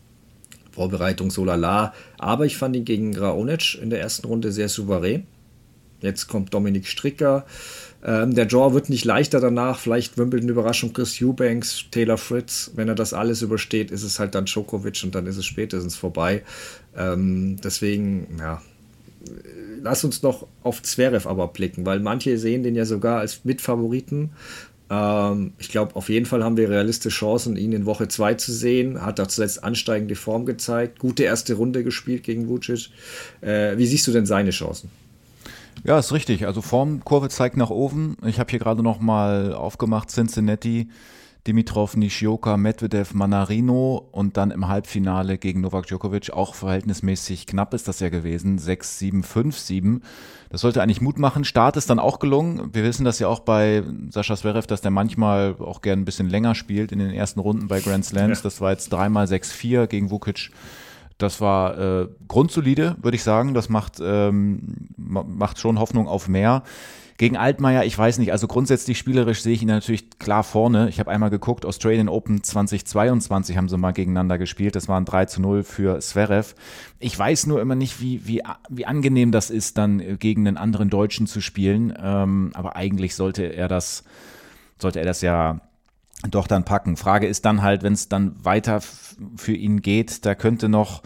[0.71, 1.93] Vorbereitung so lala.
[2.17, 5.25] Aber ich fand ihn gegen Raonic in der ersten Runde sehr souverän.
[6.01, 7.45] Jetzt kommt Dominik Stricker.
[8.03, 9.79] Ähm, der Draw wird nicht leichter danach.
[9.79, 12.71] Vielleicht Wimbledon Überraschung Chris Eubanks, Taylor Fritz.
[12.75, 15.95] Wenn er das alles übersteht, ist es halt dann Djokovic und dann ist es spätestens
[15.95, 16.43] vorbei.
[16.97, 18.61] Ähm, deswegen, ja,
[19.81, 24.31] lass uns noch auf Zverev aber blicken, weil manche sehen den ja sogar als Mitfavoriten.
[24.91, 28.51] Ähm, ich glaube, auf jeden Fall haben wir realistische Chancen, ihn in Woche 2 zu
[28.51, 29.01] sehen.
[29.01, 30.99] Hat auch zuletzt ansteigende Form gezeigt.
[30.99, 32.89] Gute erste Runde gespielt gegen Vucic.
[33.39, 34.91] Äh, wie siehst du denn seine Chancen?
[35.85, 36.45] Ja, ist richtig.
[36.45, 38.17] Also Formkurve zeigt nach oben.
[38.25, 40.89] Ich habe hier gerade noch mal aufgemacht Cincinnati,
[41.47, 47.87] Dimitrov, Nishioka, Medvedev, Manarino und dann im Halbfinale gegen Novak Djokovic auch verhältnismäßig knapp ist
[47.87, 48.59] das ja gewesen.
[48.59, 50.03] 6, 7, 5, 7.
[50.49, 51.43] Das sollte eigentlich Mut machen.
[51.43, 52.69] Start ist dann auch gelungen.
[52.73, 56.29] Wir wissen das ja auch bei Sascha Zverev, dass der manchmal auch gern ein bisschen
[56.29, 58.39] länger spielt in den ersten Runden bei Grand Slams.
[58.39, 58.43] Ja.
[58.43, 60.51] Das war jetzt dreimal 6-4 gegen Vukic
[61.21, 63.53] das war äh, grundsolide, würde ich sagen.
[63.53, 66.63] Das macht, ähm, macht schon Hoffnung auf mehr.
[67.21, 70.89] Gegen Altmaier, ich weiß nicht, also grundsätzlich spielerisch sehe ich ihn natürlich klar vorne.
[70.89, 74.75] Ich habe einmal geguckt, Australian Open 2022 haben sie mal gegeneinander gespielt.
[74.75, 76.55] Das waren 3 zu 0 für Zverev.
[76.97, 80.89] Ich weiß nur immer nicht, wie, wie, wie angenehm das ist, dann gegen einen anderen
[80.89, 81.93] Deutschen zu spielen.
[81.95, 84.03] Ähm, aber eigentlich sollte er das,
[84.79, 85.61] sollte er das ja
[86.27, 86.97] doch dann packen.
[86.97, 88.81] Frage ist dann halt, wenn es dann weiter
[89.35, 91.03] für ihn geht, da könnte noch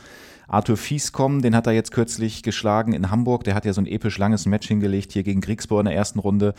[0.47, 3.81] Arthur Fies kommen, den hat er jetzt kürzlich geschlagen in Hamburg, der hat ja so
[3.81, 6.53] ein episch langes Match hingelegt hier gegen Kriegsbohr in der ersten Runde.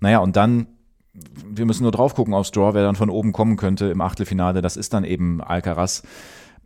[0.00, 0.66] Naja, und dann,
[1.46, 4.62] wir müssen nur drauf gucken aufs Draw, wer dann von oben kommen könnte im Achtelfinale,
[4.62, 6.02] das ist dann eben Alcaraz.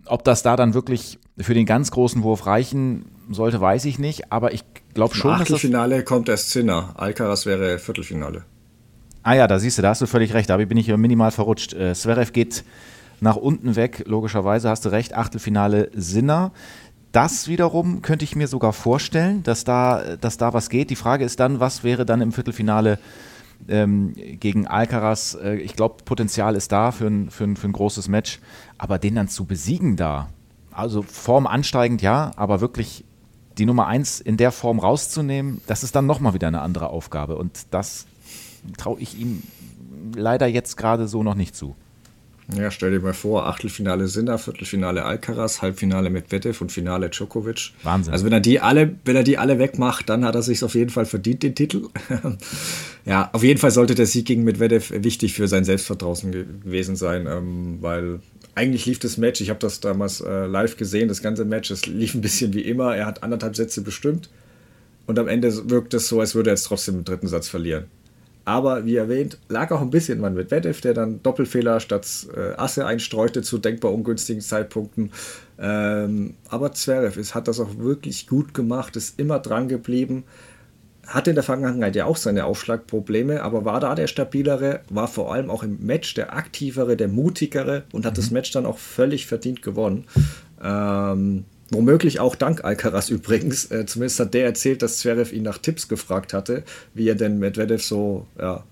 [0.06, 4.32] Ob das da dann wirklich für den ganz großen Wurf reichen sollte, weiß ich nicht,
[4.32, 4.62] aber ich
[4.94, 8.44] glaube schon, Im Achtelfinale kommt erst Zinner, Alcaraz wäre Viertelfinale.
[9.26, 10.48] Ah ja, da siehst du, da hast du völlig recht.
[10.48, 11.74] Da bin ich hier minimal verrutscht.
[11.74, 12.62] Äh, Zverev geht
[13.20, 15.14] nach unten weg, logischerweise hast du recht.
[15.14, 16.52] Achtelfinale Sinner.
[17.12, 20.90] Das wiederum könnte ich mir sogar vorstellen, dass da, dass da was geht.
[20.90, 22.98] Die Frage ist dann, was wäre dann im Viertelfinale
[23.68, 25.36] ähm, gegen Alcaraz?
[25.42, 28.40] Äh, ich glaube, Potenzial ist da für ein, für, ein, für ein großes Match,
[28.76, 30.28] aber den dann zu besiegen da,
[30.70, 33.04] also Form ansteigend ja, aber wirklich
[33.56, 37.36] die Nummer eins in der Form rauszunehmen, das ist dann nochmal wieder eine andere Aufgabe.
[37.36, 38.06] Und das
[38.76, 39.42] traue ich ihm
[40.14, 41.74] leider jetzt gerade so noch nicht zu.
[42.54, 47.72] Ja, stell dir mal vor, Achtelfinale Sinner, Viertelfinale Alcaraz, Halbfinale Medvedev und Finale Djokovic.
[47.82, 48.12] Wahnsinn.
[48.12, 50.76] Also wenn er die alle, wenn er die alle wegmacht, dann hat er sich auf
[50.76, 51.88] jeden Fall verdient, den Titel.
[53.04, 56.30] ja, auf jeden Fall sollte der Sieg gegen Medvedev wichtig für sein Selbstvertrauen
[56.62, 58.20] gewesen sein, ähm, weil
[58.54, 61.86] eigentlich lief das Match, ich habe das damals äh, live gesehen, das ganze Match, es
[61.86, 62.94] lief ein bisschen wie immer.
[62.94, 64.30] Er hat anderthalb Sätze bestimmt
[65.06, 67.86] und am Ende wirkt es so, als würde er jetzt trotzdem im dritten Satz verlieren.
[68.46, 72.86] Aber wie erwähnt, lag auch ein bisschen an Medvedev, der dann Doppelfehler statt äh, Asse
[72.86, 75.10] einstreute zu denkbar ungünstigen Zeitpunkten.
[75.58, 80.22] Ähm, aber Zverev ist, hat das auch wirklich gut gemacht, ist immer dran geblieben.
[81.08, 85.34] Hatte in der Vergangenheit ja auch seine Aufschlagprobleme, aber war da der stabilere, war vor
[85.34, 88.16] allem auch im Match der aktivere, der mutigere und hat mhm.
[88.16, 90.04] das Match dann auch völlig verdient gewonnen.
[90.62, 93.70] Ähm, Womöglich auch dank Alcaraz übrigens.
[93.70, 96.62] Äh, zumindest hat der erzählt, dass Zverev ihn nach Tipps gefragt hatte,
[96.94, 98.64] wie er denn Medvedev so ja,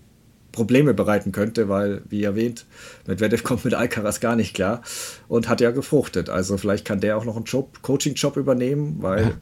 [0.52, 2.66] Probleme bereiten könnte, weil, wie erwähnt,
[3.06, 4.82] Medvedev kommt mit Alcaraz gar nicht klar
[5.28, 6.30] und hat ja gefruchtet.
[6.30, 9.32] Also vielleicht kann der auch noch einen Job, Coaching-Job übernehmen, weil ja.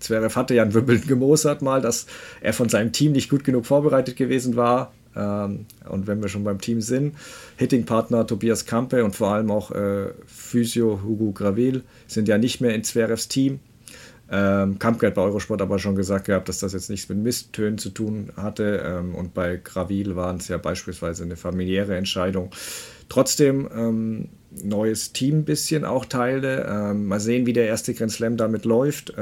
[0.00, 2.06] Zverev hatte ja ein Wimbledon gemosert mal, dass
[2.40, 4.92] er von seinem Team nicht gut genug vorbereitet gewesen war.
[5.16, 7.14] Ähm, und wenn wir schon beim Team sind,
[7.56, 12.74] Hitting-Partner Tobias Kampe und vor allem auch äh, Physio Hugo Gravil sind ja nicht mehr
[12.74, 13.60] in Zverevs Team.
[14.30, 17.76] Ähm, Kampke hat bei Eurosport aber schon gesagt gehabt, dass das jetzt nichts mit Misttönen
[17.76, 18.82] zu tun hatte.
[18.84, 22.50] Ähm, und bei Gravil waren es ja beispielsweise eine familiäre Entscheidung.
[23.10, 26.94] Trotzdem neues Team bisschen auch Teile.
[26.94, 29.12] Mal sehen, wie der erste Grand Slam damit läuft.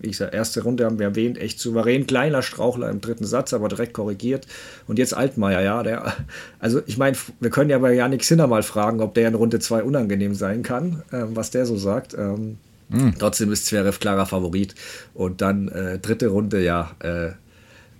[0.00, 3.52] Wie ich sage, erste Runde haben wir erwähnt, echt souverän, kleiner Strauchler im dritten Satz,
[3.52, 4.46] aber direkt korrigiert.
[4.86, 6.14] Und jetzt Altmaier, ja, der,
[6.58, 9.58] also ich meine, wir können ja bei Janik Sinner mal fragen, ob der in Runde
[9.58, 12.14] 2 unangenehm sein kann, äh, was der so sagt.
[12.14, 13.14] Ähm, mhm.
[13.18, 14.74] Trotzdem ist Zverev klarer Favorit.
[15.14, 17.30] Und dann äh, dritte Runde, ja, äh,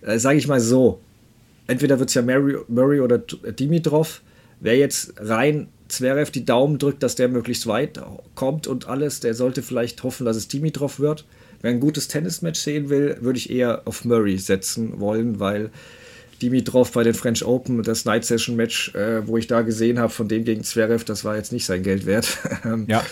[0.03, 1.01] äh sage ich mal so,
[1.67, 4.23] entweder wird es ja Murray, Murray oder Dimitrov.
[4.61, 8.01] Wer jetzt rein Zverev die Daumen drückt, dass der möglichst weit
[8.35, 11.25] kommt und alles, der sollte vielleicht hoffen, dass es Dimitrov wird.
[11.63, 15.71] Wer ein gutes Tennismatch sehen will, würde ich eher auf Murray setzen wollen, weil
[16.43, 20.13] Dimitrov bei den French Open, das Night Session Match, äh, wo ich da gesehen habe,
[20.13, 22.39] von dem gegen Zverev, das war jetzt nicht sein Geld wert.
[22.87, 23.05] ja.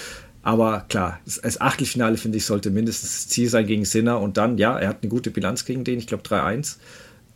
[0.43, 4.21] Aber klar, als Achtelfinale, finde ich, sollte mindestens das Ziel sein gegen Sinner.
[4.21, 6.77] Und dann, ja, er hat eine gute Bilanz gegen den, ich glaube 3-1.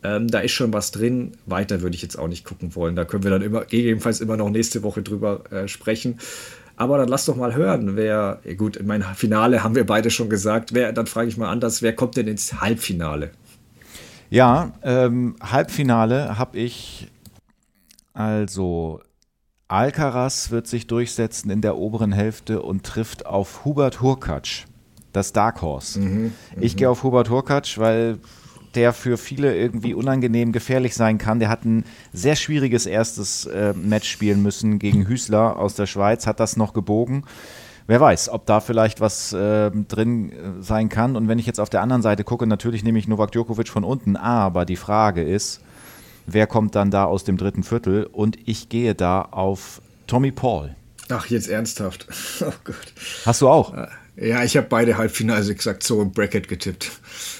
[0.03, 1.31] Ähm, da ist schon was drin.
[1.47, 2.95] Weiter würde ich jetzt auch nicht gucken wollen.
[2.95, 6.19] Da können wir dann immer, gegebenenfalls immer noch nächste Woche drüber äh, sprechen.
[6.79, 10.29] Aber dann lass doch mal hören, wer, gut, in meinem Finale haben wir beide schon
[10.29, 13.31] gesagt, wer, dann frage ich mal anders, wer kommt denn ins Halbfinale?
[14.29, 17.09] Ja, ähm, Halbfinale habe ich
[18.13, 19.01] also
[19.67, 24.63] Alcaraz wird sich durchsetzen in der oberen Hälfte und trifft auf Hubert Hurkacz,
[25.11, 25.99] das Dark Horse.
[25.99, 28.19] Mhm, ich gehe auf Hubert Hurkacz, weil
[28.75, 31.39] der für viele irgendwie unangenehm gefährlich sein kann.
[31.39, 36.27] Der hat ein sehr schwieriges erstes äh, Match spielen müssen gegen Hüßler aus der Schweiz,
[36.27, 37.23] hat das noch gebogen.
[37.87, 41.15] Wer weiß, ob da vielleicht was äh, drin äh, sein kann.
[41.15, 43.83] Und wenn ich jetzt auf der anderen Seite gucke, natürlich nehme ich Novak Djokovic von
[43.83, 45.61] unten, aber die Frage ist,
[46.27, 48.03] wer kommt dann da aus dem dritten Viertel?
[48.05, 50.75] Und ich gehe da auf Tommy Paul.
[51.09, 52.07] Ach, jetzt ernsthaft.
[52.41, 52.93] Oh Gott.
[53.25, 53.73] Hast du auch?
[54.21, 56.91] Ja, ich habe beide Halbfinale exakt so im Bracket getippt.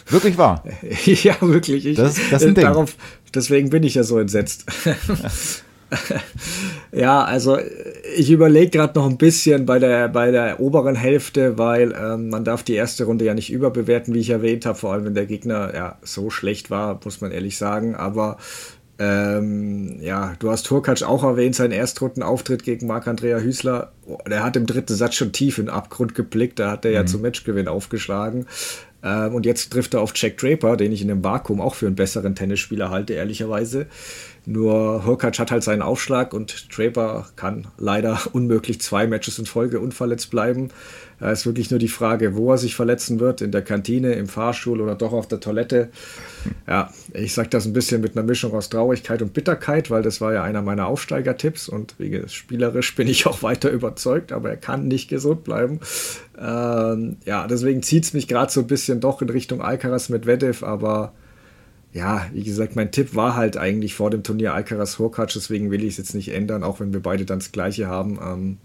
[0.07, 0.63] Wirklich wahr?
[1.05, 1.85] ja, wirklich.
[1.85, 2.63] Ich, das, das ist ein Ding.
[2.63, 2.95] Darauf,
[3.33, 4.65] deswegen bin ich ja so entsetzt.
[6.91, 7.57] ja, also
[8.15, 12.45] ich überlege gerade noch ein bisschen bei der, bei der oberen Hälfte, weil ähm, man
[12.45, 15.25] darf die erste Runde ja nicht überbewerten, wie ich erwähnt habe, vor allem wenn der
[15.25, 17.95] Gegner ja so schlecht war, muss man ehrlich sagen.
[17.95, 18.37] Aber
[18.99, 23.93] ähm, ja, du hast Turkac auch erwähnt, seinen Erstrundenauftritt gegen Marc-Andrea Hüßler.
[24.29, 26.59] Der hat im dritten Satz schon tief in den Abgrund geblickt.
[26.59, 26.95] Da hat er mhm.
[26.95, 28.45] ja zum Matchgewinn aufgeschlagen.
[29.03, 31.87] Ähm, und jetzt trifft er auf Jack Draper, den ich in dem Vakuum auch für
[31.87, 33.87] einen besseren Tennisspieler halte, ehrlicherweise.
[34.45, 39.79] Nur Hurkacz hat halt seinen Aufschlag und Draper kann leider unmöglich zwei Matches in Folge
[39.79, 40.69] unverletzt bleiben.
[41.19, 44.27] Da ist wirklich nur die Frage, wo er sich verletzen wird, in der Kantine, im
[44.27, 45.89] Fahrstuhl oder doch auf der Toilette.
[46.65, 50.21] Ja, ich sage das ein bisschen mit einer Mischung aus Traurigkeit und Bitterkeit, weil das
[50.21, 54.57] war ja einer meiner Aufsteigertipps und wie spielerisch bin ich auch weiter überzeugt, aber er
[54.57, 55.81] kann nicht gesund bleiben.
[56.39, 60.25] Ähm, ja, deswegen zieht es mich gerade so ein bisschen doch in Richtung Alcaraz mit
[60.25, 61.13] Medvedev, aber
[61.91, 65.83] ja, wie gesagt, mein Tipp war halt eigentlich vor dem Turnier Alcaraz Hurkacz, deswegen will
[65.83, 68.19] ich es jetzt nicht ändern, auch wenn wir beide dann das Gleiche haben.
[68.21, 68.57] Ähm,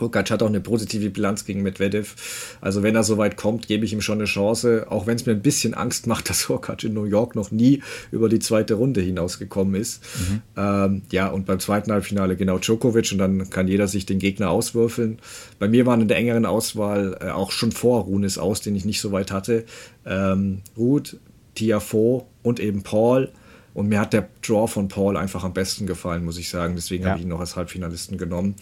[0.00, 2.14] Hurkacz hat auch eine positive Bilanz gegen Medvedev.
[2.60, 5.26] Also wenn er so weit kommt, gebe ich ihm schon eine Chance, auch wenn es
[5.26, 8.74] mir ein bisschen Angst macht, dass Hurkacz in New York noch nie über die zweite
[8.74, 10.02] Runde hinausgekommen ist.
[10.18, 10.42] Mhm.
[10.56, 14.50] Ähm, ja, und beim zweiten Halbfinale genau Djokovic und dann kann jeder sich den Gegner
[14.50, 15.18] auswürfeln.
[15.58, 18.84] Bei mir waren in der engeren Auswahl äh, auch schon vor Runes aus, den ich
[18.84, 19.64] nicht so weit hatte.
[20.04, 21.18] Ähm, Ruth,
[21.54, 23.30] Tiafoe und eben Paul.
[23.74, 26.76] Und mir hat der Draw von Paul einfach am besten gefallen, muss ich sagen.
[26.76, 27.10] Deswegen ja.
[27.10, 28.54] habe ich ihn noch als Halbfinalisten genommen.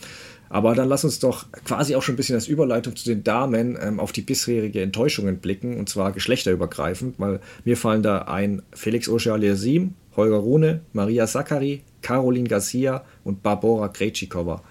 [0.48, 3.76] Aber dann lass uns doch quasi auch schon ein bisschen als Überleitung zu den Damen
[3.80, 9.09] ähm, auf die bisherige Enttäuschungen blicken, und zwar geschlechterübergreifend, weil mir fallen da ein Felix
[9.09, 14.62] Auger-Aliassime, Holger Rune, Maria Sakkari, Caroline Garcia und Barbora Krejcikova.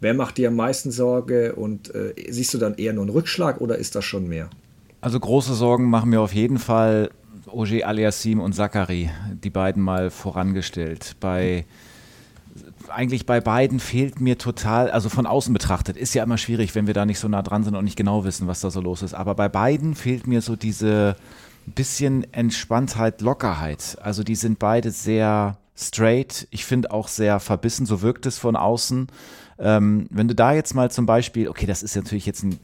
[0.00, 3.60] Wer macht dir am meisten Sorge und äh, siehst du dann eher nur einen Rückschlag
[3.60, 4.50] oder ist das schon mehr?
[5.00, 7.10] Also große Sorgen machen mir auf jeden Fall
[7.46, 9.10] Oje Aliassim und Zachary,
[9.44, 11.16] die beiden mal vorangestellt.
[11.20, 11.64] Bei
[12.90, 16.86] eigentlich bei beiden fehlt mir total, also von außen betrachtet, ist ja immer schwierig, wenn
[16.86, 19.02] wir da nicht so nah dran sind und nicht genau wissen, was da so los
[19.02, 19.14] ist.
[19.14, 21.16] Aber bei beiden fehlt mir so diese
[21.66, 23.98] bisschen Entspanntheit, Lockerheit.
[24.00, 26.46] Also die sind beide sehr straight.
[26.50, 29.08] Ich finde auch sehr verbissen, so wirkt es von außen.
[29.58, 32.58] Ähm, wenn du da jetzt mal zum Beispiel, okay, das ist natürlich jetzt ein,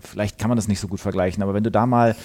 [0.00, 2.16] vielleicht kann man das nicht so gut vergleichen, aber wenn du da mal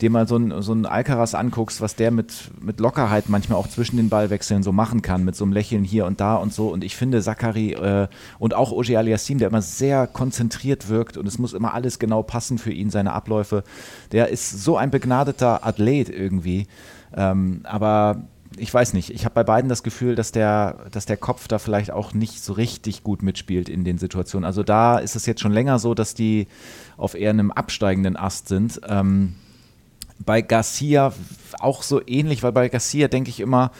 [0.00, 3.66] dir mal so ein, so ein Alcaraz anguckst, was der mit, mit Lockerheit manchmal auch
[3.66, 6.68] zwischen den Ballwechseln so machen kann, mit so einem Lächeln hier und da und so.
[6.68, 8.08] Und ich finde Zachary äh,
[8.38, 12.22] und auch Oje Aliassim, der immer sehr konzentriert wirkt und es muss immer alles genau
[12.22, 13.64] passen für ihn, seine Abläufe.
[14.12, 16.66] Der ist so ein begnadeter Athlet irgendwie.
[17.16, 18.22] Ähm, aber
[18.56, 21.58] ich weiß nicht, ich habe bei beiden das Gefühl, dass der, dass der Kopf da
[21.58, 24.44] vielleicht auch nicht so richtig gut mitspielt in den Situationen.
[24.44, 26.46] Also da ist es jetzt schon länger so, dass die
[26.96, 28.80] auf eher einem absteigenden Ast sind.
[28.88, 29.34] Ähm,
[30.24, 31.12] bei Garcia
[31.60, 33.70] auch so ähnlich, weil bei Garcia denke ich immer,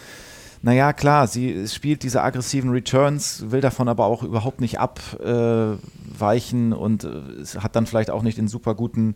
[0.63, 6.75] naja, klar, sie spielt diese aggressiven Returns, will davon aber auch überhaupt nicht abweichen äh,
[6.75, 9.15] und äh, hat dann vielleicht auch nicht den super guten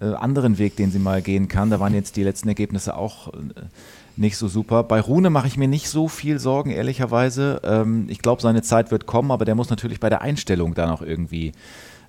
[0.00, 1.70] äh, anderen Weg, den sie mal gehen kann.
[1.70, 3.36] Da waren jetzt die letzten Ergebnisse auch äh,
[4.16, 4.82] nicht so super.
[4.82, 7.60] Bei Rune mache ich mir nicht so viel Sorgen, ehrlicherweise.
[7.64, 10.90] Ähm, ich glaube, seine Zeit wird kommen, aber der muss natürlich bei der Einstellung dann
[10.90, 11.52] auch irgendwie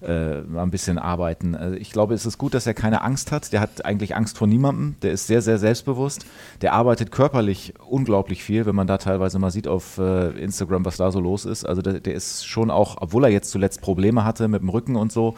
[0.04, 1.56] äh, ein bisschen arbeiten.
[1.56, 3.52] Also ich glaube, es ist gut, dass er keine Angst hat.
[3.54, 4.96] Der hat eigentlich Angst vor niemandem.
[5.02, 6.26] Der ist sehr, sehr selbstbewusst.
[6.62, 10.98] Der arbeitet körperlich unglaublich viel, wenn man da teilweise mal sieht auf äh, Instagram, was
[10.98, 11.66] da so los ist.
[11.66, 14.96] Also der, der, ist schon auch, obwohl er jetzt zuletzt Probleme hatte mit dem Rücken
[14.96, 15.36] und so.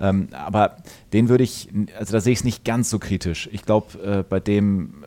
[0.00, 0.76] Ähm, aber
[1.12, 1.68] den würde ich,
[1.98, 3.48] also da sehe ich es nicht ganz so kritisch.
[3.52, 5.04] Ich glaube, äh, bei dem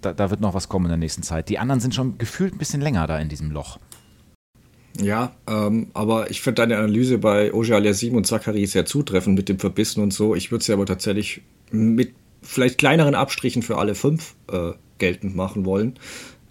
[0.00, 1.48] da, da, wird noch was kommen in der nächsten Zeit.
[1.48, 3.78] Die anderen sind schon gefühlt ein bisschen länger da in diesem Loch.
[5.00, 9.48] Ja, ähm, aber ich finde deine Analyse bei Oje Aliasim und Zachary sehr zutreffend mit
[9.48, 10.34] dem Verbissen und so.
[10.34, 15.64] Ich würde sie aber tatsächlich mit vielleicht kleineren Abstrichen für alle fünf äh, geltend machen
[15.64, 15.98] wollen.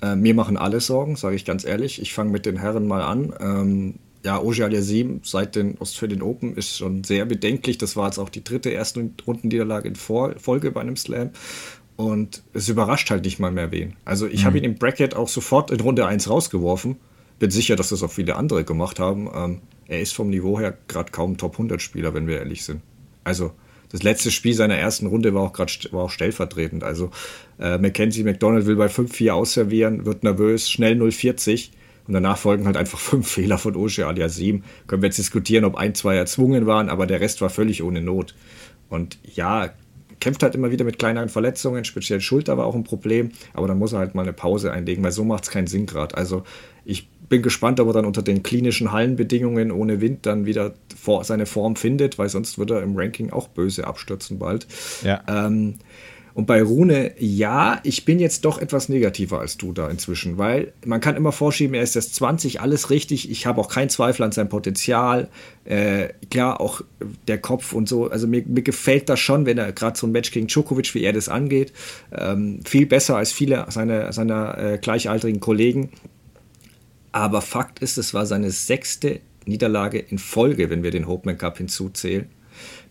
[0.01, 2.01] Äh, mir machen alle Sorgen, sage ich ganz ehrlich.
[2.01, 3.33] Ich fange mit den Herren mal an.
[3.39, 7.77] Ähm, ja, Oje Aliasim seit den Australian Open ist schon sehr bedenklich.
[7.77, 11.31] Das war jetzt auch die dritte erste Rundenniederlage in Folge bei einem Slam.
[11.95, 13.95] Und es überrascht halt nicht mal mehr wen.
[14.05, 14.45] Also ich mhm.
[14.45, 16.97] habe ihn im Bracket auch sofort in Runde 1 rausgeworfen.
[17.39, 19.29] Bin sicher, dass das auch viele andere gemacht haben.
[19.33, 22.81] Ähm, er ist vom Niveau her gerade kaum Top 100 Spieler, wenn wir ehrlich sind.
[23.23, 23.51] Also
[23.89, 26.83] das letzte Spiel seiner ersten Runde war auch gerade war auch stellvertretend.
[26.83, 27.11] Also
[27.59, 31.69] äh, Mackenzie McDonald will bei 5-4 ausservieren, wird nervös, schnell 0-40
[32.07, 34.63] und danach folgen halt einfach fünf Fehler von Oje Aliasim.
[34.87, 38.01] Können wir jetzt diskutieren, ob ein, zwei erzwungen waren, aber der Rest war völlig ohne
[38.01, 38.35] Not.
[38.89, 39.73] Und ja,
[40.19, 43.77] kämpft halt immer wieder mit kleineren Verletzungen, speziell Schulter war auch ein Problem, aber dann
[43.77, 46.15] muss er halt mal eine Pause einlegen, weil so macht es keinen Sinn gerade.
[46.17, 46.43] Also
[46.87, 51.23] ich bin gespannt, ob er dann unter den klinischen Hallenbedingungen ohne Wind dann wieder vor,
[51.25, 54.65] seine Form findet, weil sonst wird er im Ranking auch böse abstürzen bald.
[55.03, 55.21] Ja.
[55.27, 55.75] Ähm,
[56.33, 60.71] und bei Rune, ja, ich bin jetzt doch etwas negativer als du da inzwischen, weil
[60.85, 63.31] man kann immer vorschieben, er ist erst 20, alles richtig.
[63.31, 65.29] Ich habe auch keinen Zweifel an sein Potenzial.
[65.65, 66.81] Äh, klar, auch
[67.27, 68.11] der Kopf und so.
[68.11, 71.03] Also mir, mir gefällt das schon, wenn er gerade so ein Match gegen Djokovic, wie
[71.03, 71.73] er das angeht.
[72.15, 75.89] Ähm, viel besser als viele seiner, seiner äh, gleichaltrigen Kollegen.
[77.11, 81.57] Aber Fakt ist, es war seine sechste Niederlage in Folge, wenn wir den Hopeman Cup
[81.57, 82.29] hinzuzählen.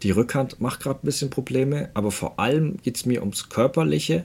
[0.03, 4.25] Die Rückhand macht gerade ein bisschen Probleme, aber vor allem geht es mir ums Körperliche.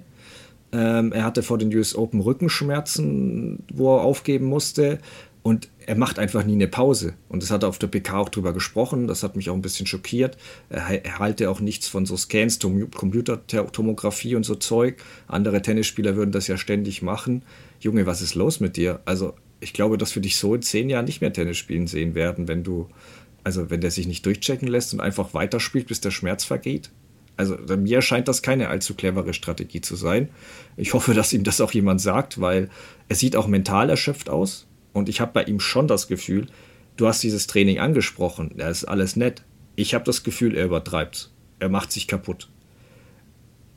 [0.72, 5.00] Ähm, er hatte vor den US Open Rückenschmerzen, wo er aufgeben musste.
[5.44, 7.16] Und er macht einfach nie eine Pause.
[7.28, 9.08] Und das hat er auf der PK auch drüber gesprochen.
[9.08, 10.38] Das hat mich auch ein bisschen schockiert.
[10.70, 15.04] Er, er halte auch nichts von so Scans, Tom Computertomographie und so Zeug.
[15.28, 17.42] Andere Tennisspieler würden das ja ständig machen.
[17.80, 19.00] Junge, was ist los mit dir?
[19.06, 22.15] Also, ich glaube, dass wir dich so in zehn Jahren nicht mehr Tennis spielen sehen
[22.15, 22.89] werden, wenn du
[23.43, 26.91] also wenn der sich nicht durchchecken lässt und einfach weiterspielt, bis der Schmerz vergeht.
[27.38, 30.30] Also mir scheint das keine allzu clevere Strategie zu sein.
[30.78, 32.69] Ich hoffe, dass ihm das auch jemand sagt, weil
[33.10, 34.67] er sieht auch mental erschöpft aus.
[34.93, 36.47] Und ich habe bei ihm schon das Gefühl,
[36.97, 39.43] du hast dieses Training angesprochen, da ist alles nett.
[39.76, 41.32] Ich habe das Gefühl, er übertreibt.
[41.60, 42.50] Er macht sich kaputt.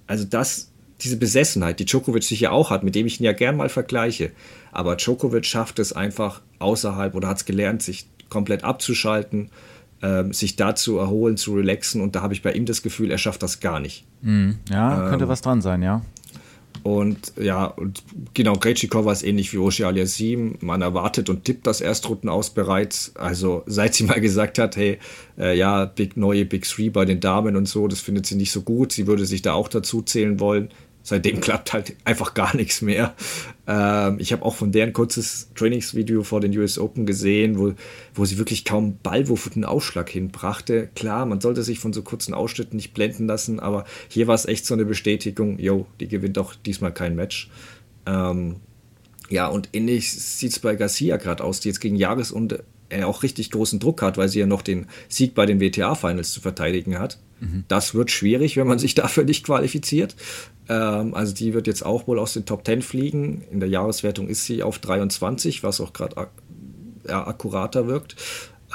[0.07, 0.73] Also das,
[1.05, 4.31] diese Besessenheit, die Djokovic sicher auch hat, mit dem ich ihn ja gern mal vergleiche.
[4.73, 9.51] Aber Djokovic schafft es einfach außerhalb oder hat es gelernt, sich komplett abzuschalten,
[10.01, 12.01] äh, sich da zu erholen, zu relaxen.
[12.01, 14.05] Und da habe ich bei ihm das Gefühl, er schafft das gar nicht.
[14.23, 14.59] Mhm.
[14.71, 16.03] Ja, könnte ähm, was dran sein, ja.
[16.83, 18.03] Und ja, und
[18.35, 20.57] genau, Krejcikova ist ähnlich wie Roche Aliasim.
[20.61, 23.13] Man erwartet und tippt das Erstrunden aus bereits.
[23.17, 24.99] Also seit sie mal gesagt hat, hey,
[25.39, 28.53] äh, ja, Big, neue Big Three bei den Damen und so, das findet sie nicht
[28.53, 28.93] so gut.
[28.93, 30.69] Sie würde sich da auch dazu zählen wollen
[31.05, 33.15] seitdem klappt halt einfach gar nichts mehr.
[33.69, 37.75] Ähm, ich habe auch von der ein kurzes Trainingsvideo vor den US Open gesehen, wo,
[38.15, 40.89] wo sie wirklich kaum Ballwurf und einen Ausschlag hinbrachte.
[40.97, 44.47] Klar, man sollte sich von so kurzen Ausschnitten nicht blenden lassen, aber hier war es
[44.47, 47.51] echt so eine Bestätigung, yo, die gewinnt auch diesmal kein Match.
[48.07, 48.57] Ähm,
[49.29, 53.23] ja, und ähnlich sieht es bei Garcia gerade aus, die jetzt gegen Jahresende er auch
[53.23, 56.99] richtig großen Druck hat, weil sie ja noch den Sieg bei den WTA-Finals zu verteidigen
[56.99, 57.19] hat.
[57.69, 60.17] Das wird schwierig, wenn man sich dafür nicht qualifiziert.
[60.69, 63.43] Ähm, also die wird jetzt auch wohl aus den Top 10 fliegen.
[63.51, 66.31] In der Jahreswertung ist sie auf 23, was auch gerade ak
[67.07, 68.17] ja, akkurater wirkt.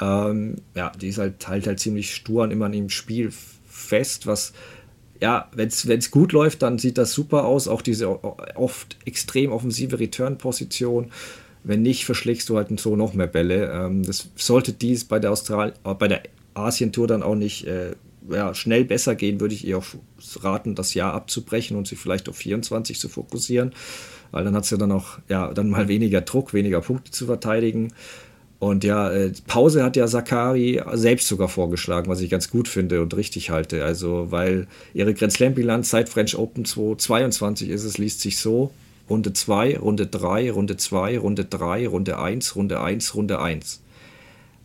[0.00, 3.32] Ähm, ja, die ist halt, halt halt ziemlich stur und immer in dem Spiel
[3.66, 4.52] fest, was
[5.20, 7.68] ja, wenn es gut läuft, dann sieht das super aus.
[7.68, 8.24] Auch diese
[8.56, 11.10] oft extrem offensive Return-Position.
[11.62, 13.70] Wenn nicht, verschlägst du halt so noch mehr Bälle.
[13.70, 16.22] Ähm, das sollte dies bei der Austral äh, bei der
[16.54, 17.92] Asien-Tour dann auch nicht äh,
[18.28, 19.86] ja, schnell besser gehen, würde ich ihr auch
[20.40, 23.72] raten, das Jahr abzubrechen und sich vielleicht auf 24 zu fokussieren.
[24.30, 27.26] Weil dann hat sie ja dann auch ja, dann mal weniger Druck, weniger Punkte zu
[27.26, 27.92] verteidigen.
[28.60, 33.00] Und ja, äh, Pause hat ja Sakari selbst sogar vorgeschlagen, was ich ganz gut finde
[33.00, 33.84] und richtig halte.
[33.84, 38.70] Also, weil ihre Grand Slam-Bilanz seit French Open 2022 ist es, liest sich so:
[39.08, 43.80] Runde 2, Runde 3, Runde 2, Runde 3, Runde 1, Runde 1, Runde 1.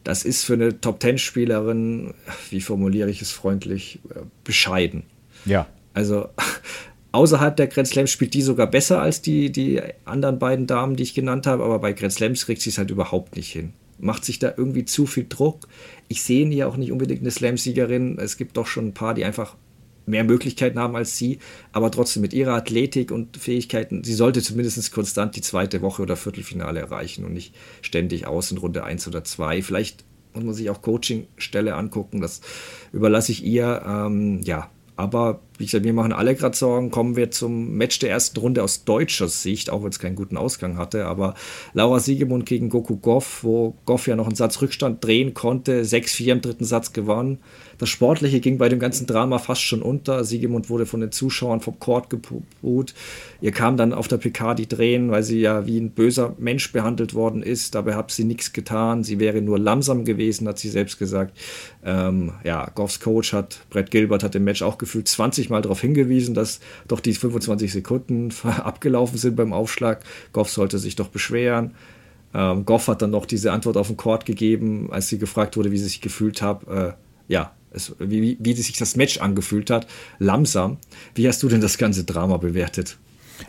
[0.06, 2.14] Das ist für eine Top-10-Spielerin,
[2.50, 5.04] wie formuliere ich es freundlich, äh, bescheiden.
[5.44, 5.68] Ja.
[5.94, 6.30] Also
[7.12, 11.04] außerhalb der Grand Slams spielt die sogar besser als die, die anderen beiden Damen, die
[11.04, 14.26] ich genannt habe, aber bei Grand Slams kriegt sie es halt überhaupt nicht hin macht
[14.26, 15.68] sich da irgendwie zu viel Druck.
[16.10, 18.18] Ich sehe ihr auch nicht unbedingt eine Slam-Siegerin.
[18.20, 19.56] Es gibt doch schon ein paar, die einfach
[20.06, 21.40] mehr Möglichkeiten haben als sie,
[21.72, 26.16] aber trotzdem mit ihrer Athletik und Fähigkeiten, sie sollte zumindest konstant die zweite Woche oder
[26.16, 29.62] Viertelfinale erreichen und nicht ständig aus in Runde 1 oder 2.
[29.62, 30.04] Vielleicht
[30.34, 32.42] muss man sich auch Coachingstelle angucken, das
[32.92, 33.84] überlasse ich ihr.
[33.86, 36.92] Ähm, ja, aber wie gesagt, wir machen alle gerade Sorgen.
[36.92, 40.38] Kommen wir zum Match der ersten Runde aus deutscher Sicht, auch wenn es keinen guten
[40.38, 41.06] Ausgang hatte.
[41.06, 41.36] Aber
[41.74, 46.32] Laura Siegemund gegen Goku Goff, wo Goff ja noch einen Satz Rückstand drehen konnte, 6-4
[46.34, 47.40] im dritten Satz gewonnen.
[47.78, 50.24] Das Sportliche ging bei dem ganzen Drama fast schon unter.
[50.24, 52.94] Siegemund wurde von den Zuschauern vom Court gebuht.
[53.42, 56.72] Ihr kam dann auf der PK die Tränen, weil sie ja wie ein böser Mensch
[56.72, 57.76] behandelt worden ist.
[57.76, 59.04] Dabei hat sie nichts getan.
[59.04, 61.38] Sie wäre nur langsam gewesen, hat sie selbst gesagt.
[61.84, 65.82] Ähm, ja, Goffs Coach hat, Brett Gilbert hat im Match auch gefühlt 20 Mal darauf
[65.82, 70.04] hingewiesen, dass doch die 25 Sekunden abgelaufen sind beim Aufschlag.
[70.34, 71.72] Goff sollte sich doch beschweren.
[72.34, 75.72] Ähm, Goff hat dann noch diese Antwort auf den Court gegeben, als sie gefragt wurde,
[75.72, 76.68] wie sie sich gefühlt hat.
[76.68, 76.94] Äh,
[77.28, 79.88] ja, es, wie, wie sich das Match angefühlt hat.
[80.20, 80.78] Langsam.
[81.14, 82.98] Wie hast du denn das ganze Drama bewertet?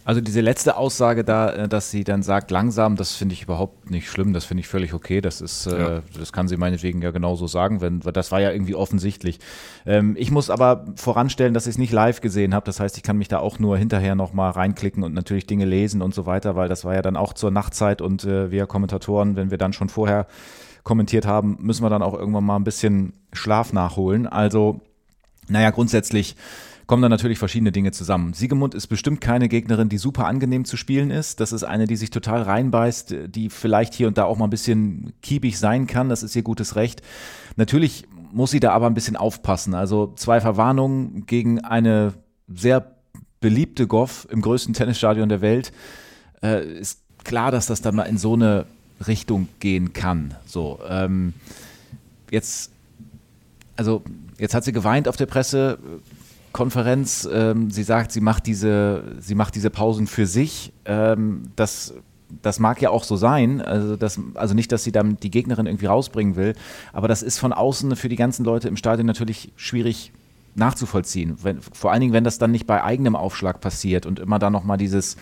[0.05, 3.91] Also diese letzte Aussage da, äh, dass sie dann sagt langsam, das finde ich überhaupt
[3.91, 5.21] nicht schlimm, das finde ich völlig okay.
[5.21, 5.97] Das ist, äh, ja.
[5.99, 9.39] äh, das kann sie meinetwegen ja genauso sagen, wenn, das war ja irgendwie offensichtlich.
[9.85, 12.67] Ähm, ich muss aber voranstellen, dass ich es nicht live gesehen habe.
[12.67, 16.03] Das heißt, ich kann mich da auch nur hinterher nochmal reinklicken und natürlich Dinge lesen
[16.03, 19.37] und so weiter, weil das war ja dann auch zur Nachtzeit und äh, wir Kommentatoren,
[19.37, 20.27] wenn wir dann schon vorher
[20.83, 24.27] kommentiert haben, müssen wir dann auch irgendwann mal ein bisschen Schlaf nachholen.
[24.27, 24.81] Also,
[25.49, 26.37] naja, grundsätzlich
[26.87, 28.33] kommen da natürlich verschiedene Dinge zusammen.
[28.33, 31.41] Siegemund ist bestimmt keine Gegnerin, die super angenehm zu spielen ist.
[31.41, 34.51] Das ist eine, die sich total reinbeißt, die vielleicht hier und da auch mal ein
[34.51, 36.09] bisschen kiebig sein kann.
[36.09, 37.03] Das ist ihr gutes Recht.
[37.57, 39.75] Natürlich muss sie da aber ein bisschen aufpassen.
[39.75, 42.15] Also zwei Verwarnungen gegen eine
[42.49, 42.93] sehr
[43.41, 45.73] beliebte Goff im größten Tennisstadion der Welt.
[46.43, 48.67] Äh, ist klar, dass das dann mal in so eine
[49.07, 50.35] Richtung gehen kann.
[50.47, 51.35] So, ähm,
[52.31, 52.71] jetzt,
[53.77, 54.03] also
[54.39, 55.27] jetzt hat sie geweint auf der
[56.57, 57.29] Pressekonferenz.
[57.31, 60.73] Ähm, sie sagt, sie macht diese, sie macht diese Pausen für sich.
[60.85, 61.95] Ähm, das
[62.43, 65.67] das mag ja auch so sein, also, das, also nicht, dass sie dann die Gegnerin
[65.67, 66.55] irgendwie rausbringen will,
[66.93, 70.11] aber das ist von außen für die ganzen Leute im Stadion natürlich schwierig
[70.57, 71.37] nachzuvollziehen.
[71.43, 74.53] Wenn, vor allen Dingen, wenn das dann nicht bei eigenem Aufschlag passiert und immer dann
[74.53, 75.17] nochmal dieses,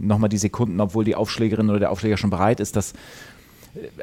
[0.00, 2.92] nochmal die Sekunden, obwohl die Aufschlägerin oder der Aufschläger schon bereit ist, dass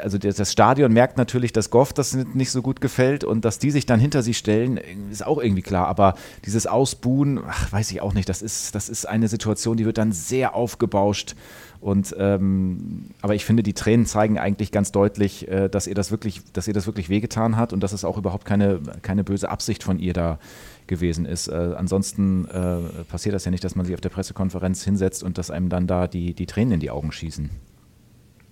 [0.01, 3.71] also das Stadion merkt natürlich, dass Goff das nicht so gut gefällt und dass die
[3.71, 4.79] sich dann hinter sie stellen,
[5.11, 5.87] ist auch irgendwie klar.
[5.87, 6.15] Aber
[6.45, 9.97] dieses Ausbuhen, ach, weiß ich auch nicht, das ist, das ist eine Situation, die wird
[9.97, 11.35] dann sehr aufgebauscht.
[11.81, 16.09] Und ähm, aber ich finde, die Tränen zeigen eigentlich ganz deutlich, äh, dass ihr das
[16.09, 19.49] wirklich, dass ihr das wirklich wehgetan hat und dass es auch überhaupt keine, keine böse
[19.49, 20.39] Absicht von ihr da
[20.87, 21.47] gewesen ist.
[21.47, 25.37] Äh, ansonsten äh, passiert das ja nicht, dass man sich auf der Pressekonferenz hinsetzt und
[25.37, 27.49] dass einem dann da die, die Tränen in die Augen schießen.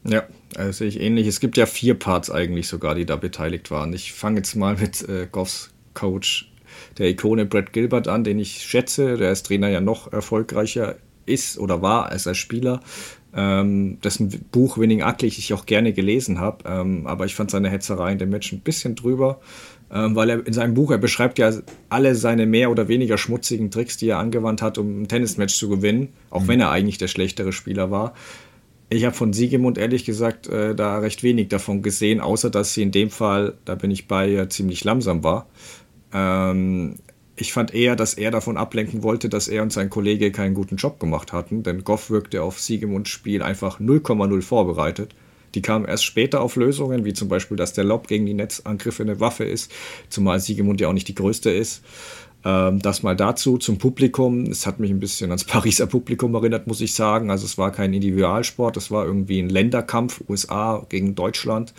[0.05, 0.23] Ja,
[0.55, 1.27] also sehe ich ähnlich.
[1.27, 3.93] Es gibt ja vier Parts eigentlich sogar, die da beteiligt waren.
[3.93, 6.51] Ich fange jetzt mal mit äh, Goffs Coach,
[6.97, 10.95] der Ikone Brad Gilbert an, den ich schätze, der als Trainer ja noch erfolgreicher
[11.25, 12.81] ist oder war als als Spieler.
[13.35, 17.69] Ähm, dessen Buch Winning Ugly ich auch gerne gelesen habe, ähm, aber ich fand seine
[17.69, 19.39] Hetzerei in dem Match ein bisschen drüber
[19.93, 21.51] ähm, weil er in seinem Buch, er beschreibt ja
[21.89, 25.69] alle seine mehr oder weniger schmutzigen Tricks, die er angewandt hat, um ein Tennismatch zu
[25.69, 26.47] gewinnen, auch mhm.
[26.47, 28.13] wenn er eigentlich der schlechtere Spieler war.
[28.93, 32.83] Ich habe von Siegemund ehrlich gesagt äh, da recht wenig davon gesehen, außer dass sie
[32.83, 35.47] in dem Fall, da bin ich bei ihr, ziemlich langsam war.
[36.13, 36.97] Ähm,
[37.35, 40.75] ich fand eher, dass er davon ablenken wollte, dass er und sein Kollege keinen guten
[40.75, 45.15] Job gemacht hatten, denn Goff wirkte auf Siegemunds Spiel einfach 0,0 vorbereitet.
[45.55, 49.01] Die kamen erst später auf Lösungen, wie zum Beispiel, dass der Lob gegen die Netzangriffe
[49.01, 49.71] eine Waffe ist,
[50.09, 51.83] zumal Siegemund ja auch nicht die größte ist.
[52.45, 54.43] Ähm, das mal dazu zum Publikum.
[54.43, 57.31] Es hat mich ein bisschen ans Pariser Publikum erinnert, muss ich sagen.
[57.31, 61.73] Also es war kein Individualsport, es war irgendwie ein Länderkampf, USA gegen Deutschland.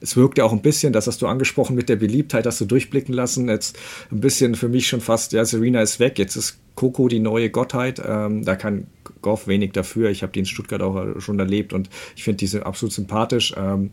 [0.00, 3.14] es wirkte auch ein bisschen, das hast du angesprochen mit der Beliebtheit, hast du durchblicken
[3.14, 3.48] lassen.
[3.48, 3.78] Jetzt
[4.10, 7.50] ein bisschen für mich schon fast, ja, Serena ist weg, jetzt ist Coco die neue
[7.50, 8.02] Gottheit.
[8.04, 8.88] Ähm, da kann
[9.22, 10.10] Goff wenig dafür.
[10.10, 13.54] Ich habe die in Stuttgart auch schon erlebt und ich finde diese absolut sympathisch.
[13.56, 13.90] Ähm,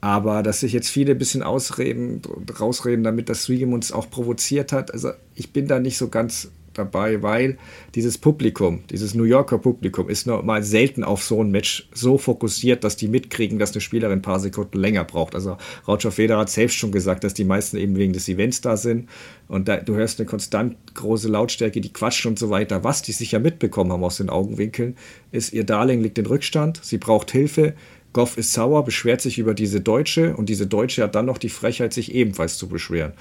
[0.00, 2.22] aber dass sich jetzt viele ein bisschen ausreden,
[2.58, 6.50] rausreden, damit das Swigem uns auch provoziert hat, also ich bin da nicht so ganz
[6.74, 7.58] dabei, weil
[7.94, 12.84] dieses Publikum, dieses New Yorker Publikum ist normal selten auf so ein Match so fokussiert,
[12.84, 15.34] dass die mitkriegen, dass eine Spielerin ein paar Sekunden länger braucht.
[15.34, 18.76] Also Roger Federer hat selbst schon gesagt, dass die meisten eben wegen des Events da
[18.76, 19.08] sind
[19.48, 22.84] und da, du hörst eine konstant große Lautstärke, die quatschen und so weiter.
[22.84, 24.96] Was die sicher mitbekommen haben aus den Augenwinkeln,
[25.32, 27.74] ist, ihr Darling liegt in Rückstand, sie braucht Hilfe,
[28.12, 31.48] Goff ist sauer, beschwert sich über diese Deutsche und diese Deutsche hat dann noch die
[31.48, 33.12] Frechheit, sich ebenfalls zu beschweren.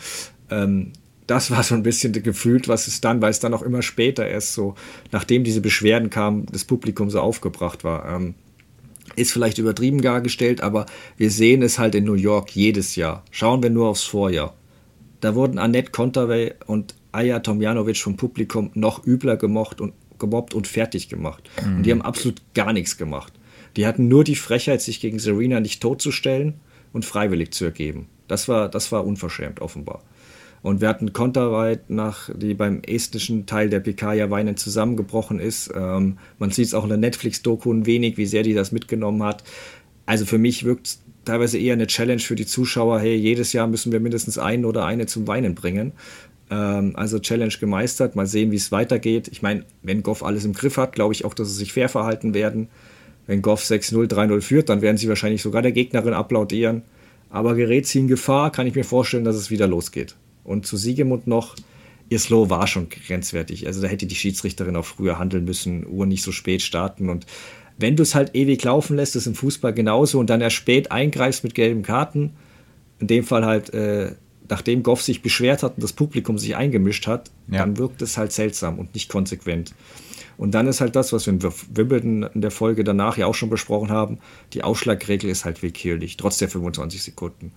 [0.49, 0.93] Ähm,
[1.27, 4.27] das war so ein bisschen gefühlt, was es dann, weil es dann auch immer später
[4.27, 4.73] erst so,
[5.11, 8.15] nachdem diese Beschwerden kamen, das Publikum so aufgebracht war.
[8.15, 8.33] Ähm,
[9.15, 10.85] ist vielleicht übertrieben dargestellt, aber
[11.17, 13.23] wir sehen es halt in New York jedes Jahr.
[13.31, 14.55] Schauen wir nur aufs Vorjahr.
[15.19, 20.67] Da wurden Annette Kontaveit und Aya Tomjanovic vom Publikum noch übler gemocht und gemobbt und
[20.67, 21.49] fertig gemacht.
[21.63, 21.77] Mhm.
[21.77, 23.33] Und die haben absolut gar nichts gemacht.
[23.75, 26.55] Die hatten nur die Frechheit, sich gegen Serena nicht totzustellen
[26.93, 28.07] und freiwillig zu ergeben.
[28.27, 30.03] Das war, das war unverschämt, offenbar.
[30.61, 35.71] Und wir hatten Konterweit, nach, die beim estnischen Teil der PK ja weinend zusammengebrochen ist.
[35.73, 39.23] Ähm, man sieht es auch in der Netflix-Doku ein wenig, wie sehr die das mitgenommen
[39.23, 39.43] hat.
[40.05, 42.99] Also für mich wirkt es teilweise eher eine Challenge für die Zuschauer.
[42.99, 45.93] Hey, jedes Jahr müssen wir mindestens einen oder eine zum Weinen bringen.
[46.49, 48.15] Ähm, also Challenge gemeistert.
[48.15, 49.29] Mal sehen, wie es weitergeht.
[49.29, 51.87] Ich meine, wenn Goff alles im Griff hat, glaube ich auch, dass sie sich fair
[51.87, 52.67] verhalten werden.
[53.29, 56.81] Wenn Goff 6-0, 3-0 führt, dann werden sie wahrscheinlich sogar der Gegnerin applaudieren.
[57.29, 60.15] Aber gerät sie in Gefahr, kann ich mir vorstellen, dass es wieder losgeht.
[60.43, 61.55] Und zu Siegemund noch,
[62.09, 63.67] ihr Slow war schon grenzwertig.
[63.67, 67.07] Also da hätte die Schiedsrichterin auch früher handeln müssen, Uhr nicht so spät starten.
[67.07, 67.27] Und
[67.77, 70.91] wenn du es halt ewig laufen lässt, ist im Fußball genauso und dann erst spät
[70.91, 72.31] eingreifst mit gelben Karten,
[72.97, 74.13] in dem Fall halt, äh,
[74.49, 77.59] nachdem Goff sich beschwert hat und das Publikum sich eingemischt hat, ja.
[77.59, 79.75] dann wirkt es halt seltsam und nicht konsequent.
[80.39, 83.35] Und dann ist halt das, was wir in Wimbledon in der Folge danach ja auch
[83.35, 84.19] schon besprochen haben,
[84.53, 87.51] die Ausschlagregel ist halt willkürlich, trotz der 25 Sekunden.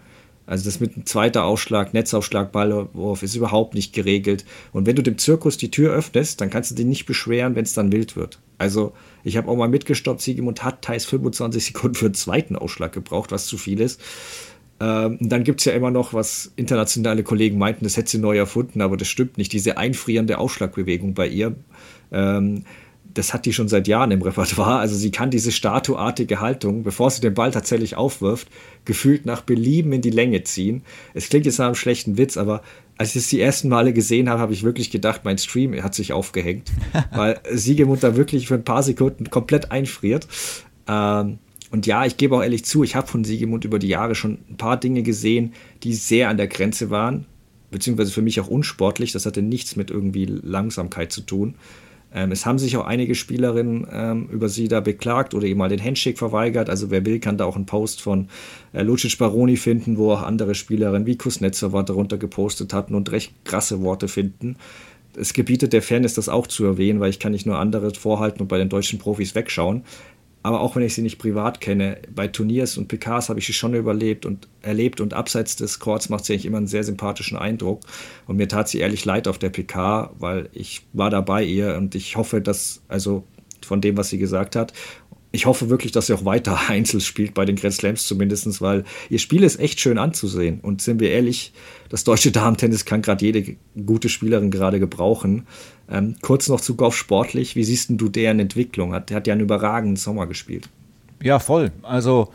[0.47, 4.45] Also das mit einem zweiten Ausschlag, Netzaufschlag, Ballwurf ist überhaupt nicht geregelt.
[4.73, 7.63] Und wenn du dem Zirkus die Tür öffnest, dann kannst du dich nicht beschweren, wenn
[7.63, 8.41] es dann wild wird.
[8.59, 12.93] Also ich habe auch mal mitgestoppt, Siegemund hat teils 25 Sekunden für einen zweiten Ausschlag
[12.93, 14.01] gebraucht, was zu viel ist.
[14.83, 18.37] Ähm, dann gibt es ja immer noch, was internationale Kollegen meinten, das hätte sie neu
[18.37, 19.53] erfunden, aber das stimmt nicht.
[19.53, 21.55] Diese einfrierende Ausschlagbewegung bei ihr.
[22.11, 22.65] Ähm,
[23.15, 24.79] das hat die schon seit Jahren im Repertoire.
[24.79, 28.49] Also sie kann diese statuartige Haltung, bevor sie den Ball tatsächlich aufwirft,
[28.85, 30.83] gefühlt nach Belieben in die Länge ziehen.
[31.15, 32.63] Es klingt jetzt nach einem schlechten Witz, aber
[32.99, 35.95] als ich es die ersten Male gesehen habe, habe ich wirklich gedacht, mein Stream hat
[35.95, 36.73] sich aufgehängt,
[37.13, 40.27] weil Siegemund da wirklich für ein paar Sekunden komplett einfriert.
[40.89, 41.39] Ähm,
[41.73, 44.39] und ja, ich gebe auch ehrlich zu, ich habe von Siegemund über die Jahre schon
[44.51, 47.25] ein paar Dinge gesehen, die sehr an der Grenze waren,
[47.71, 49.13] beziehungsweise für mich auch unsportlich.
[49.13, 51.55] Das hatte nichts mit irgendwie Langsamkeit zu tun.
[52.15, 55.71] Ähm, es haben sich auch einige Spielerinnen ähm, über sie da beklagt oder eben mal
[55.71, 56.69] den Handshake verweigert.
[56.69, 58.29] Also wer will, kann da auch einen Post von
[58.75, 63.33] äh, Lucic Baroni finden, wo auch andere Spielerinnen wie Kuznetsova darunter gepostet hatten und recht
[63.45, 64.57] krasse Worte finden.
[65.17, 68.43] Es gebietet der Fairness, das auch zu erwähnen, weil ich kann nicht nur andere vorhalten
[68.43, 69.85] und bei den deutschen Profis wegschauen
[70.43, 73.53] aber auch wenn ich sie nicht privat kenne, bei Turniers und PKs habe ich sie
[73.53, 77.39] schon überlebt und erlebt und abseits des Courts macht sie eigentlich immer einen sehr sympathischen
[77.39, 77.81] Eindruck.
[78.27, 81.77] Und mir tat sie ehrlich leid auf der PK, weil ich war da bei ihr
[81.77, 83.25] und ich hoffe, dass, also
[83.65, 84.73] von dem, was sie gesagt hat,
[85.35, 88.85] ich hoffe wirklich, dass sie auch weiter Einzel spielt, bei den Grand Slams zumindest, weil
[89.09, 90.61] ihr Spiel ist echt schön anzusehen.
[90.61, 91.53] Und sind wir ehrlich,
[91.89, 95.47] das deutsche Damen-Tennis kann gerade jede gute Spielerin gerade gebrauchen.
[95.93, 97.55] Ähm, kurz noch zu Goff sportlich.
[97.55, 98.95] Wie siehst du deren Entwicklung?
[98.95, 100.69] Hat, der hat ja einen überragenden Sommer gespielt.
[101.23, 101.71] Ja, voll.
[101.83, 102.33] Also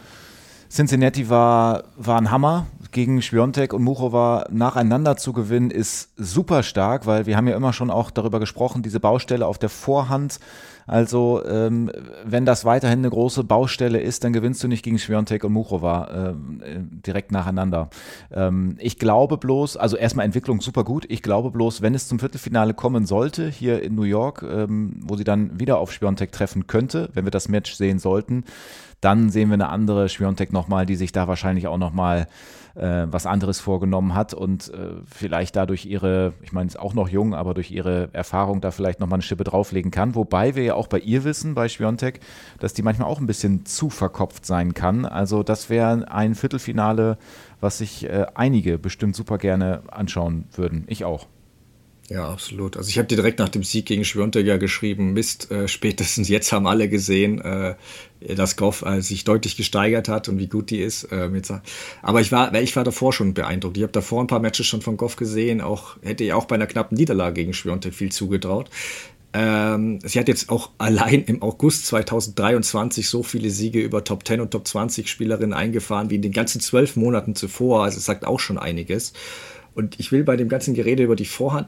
[0.70, 2.68] Cincinnati war, war ein Hammer.
[2.98, 7.72] Gegen Schwiontek und Muchova nacheinander zu gewinnen, ist super stark, weil wir haben ja immer
[7.72, 10.39] schon auch darüber gesprochen, diese Baustelle auf der Vorhand
[10.88, 11.91] also ähm,
[12.24, 16.32] wenn das weiterhin eine große Baustelle ist, dann gewinnst du nicht gegen Schwiontek und Muchova
[16.32, 16.34] äh,
[17.06, 17.89] direkt nacheinander.
[18.32, 21.06] Ähm, ich glaube bloß, also erstmal Entwicklung super gut.
[21.10, 25.18] Ich glaube bloß, wenn es zum Viertelfinale kommen sollte, hier in New York, ähm, wo
[25.18, 28.45] sie dann wieder auf Schwiontek treffen könnte, wenn wir das Match sehen sollten,
[29.02, 32.28] dann sehen wir eine andere Schwiontek nochmal, die sich da wahrscheinlich auch nochmal
[32.78, 37.10] äh, was anderes vorgenommen hat und äh, vielleicht dadurch ihre, ich meine, ist auch noch
[37.10, 40.16] jung, aber durch ihre Erfahrung da vielleicht nochmal eine Schippe drauflegen kann.
[40.16, 42.20] Wobei wir ja auch bei ihr wissen, bei Schwiontek,
[42.60, 45.06] dass die manchmal auch ein bisschen zu verkopft sein kann.
[45.06, 47.18] Also das wäre ein Viertelfinale,
[47.60, 50.86] was sich äh, einige bestimmt super gerne anschauen würden.
[50.88, 51.28] Ich auch.
[52.10, 52.78] Ja, absolut.
[52.78, 56.30] Also ich habe dir direkt nach dem Sieg gegen Schwiontek ja geschrieben, Mist, äh, spätestens
[56.30, 57.76] jetzt haben alle gesehen, äh,
[58.22, 61.03] dass Goff äh, sich deutlich gesteigert hat und wie gut die ist.
[61.12, 61.51] Äh, mit,
[62.01, 63.76] aber ich war, ich war davor schon beeindruckt.
[63.76, 66.55] Ich habe davor ein paar Matches schon von Goff gesehen, auch hätte ich auch bei
[66.55, 68.70] einer knappen Niederlage gegen Schwiontek viel zugetraut.
[69.34, 74.39] Ähm, sie hat jetzt auch allein im August 2023 so viele Siege über Top 10
[74.39, 77.84] und Top 20 Spielerinnen eingefahren wie in den ganzen zwölf Monaten zuvor.
[77.84, 79.12] Also es sagt auch schon einiges.
[79.78, 81.67] Und ich will bei dem ganzen Gerede über die Vorhand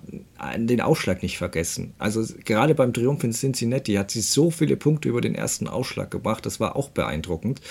[0.57, 1.93] den Ausschlag nicht vergessen.
[1.99, 6.09] Also gerade beim Triumph in Cincinnati hat sie so viele Punkte über den ersten Ausschlag
[6.09, 7.61] gebracht, das war auch beeindruckend.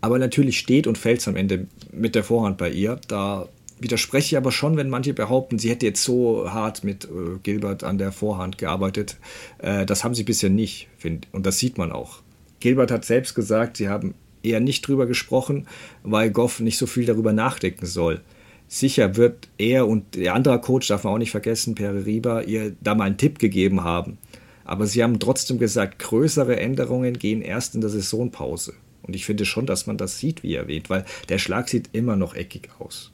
[0.00, 2.98] Aber natürlich steht und fällt es am Ende mit der Vorhand bei ihr.
[3.06, 3.48] Da
[3.78, 7.84] widerspreche ich aber schon, wenn manche behaupten, sie hätte jetzt so hart mit äh, Gilbert
[7.84, 9.16] an der Vorhand gearbeitet.
[9.58, 12.18] Äh, das haben sie bisher nicht, find, und das sieht man auch.
[12.58, 15.68] Gilbert hat selbst gesagt, sie haben eher nicht drüber gesprochen,
[16.02, 18.22] weil Goff nicht so viel darüber nachdenken soll.
[18.68, 22.76] Sicher wird er und der andere Coach, darf man auch nicht vergessen, Pere Riba, ihr
[22.82, 24.18] da mal einen Tipp gegeben haben.
[24.64, 28.74] Aber sie haben trotzdem gesagt, größere Änderungen gehen erst in der Saisonpause.
[29.02, 32.16] Und ich finde schon, dass man das sieht, wie erwähnt, weil der Schlag sieht immer
[32.16, 33.10] noch eckig aus.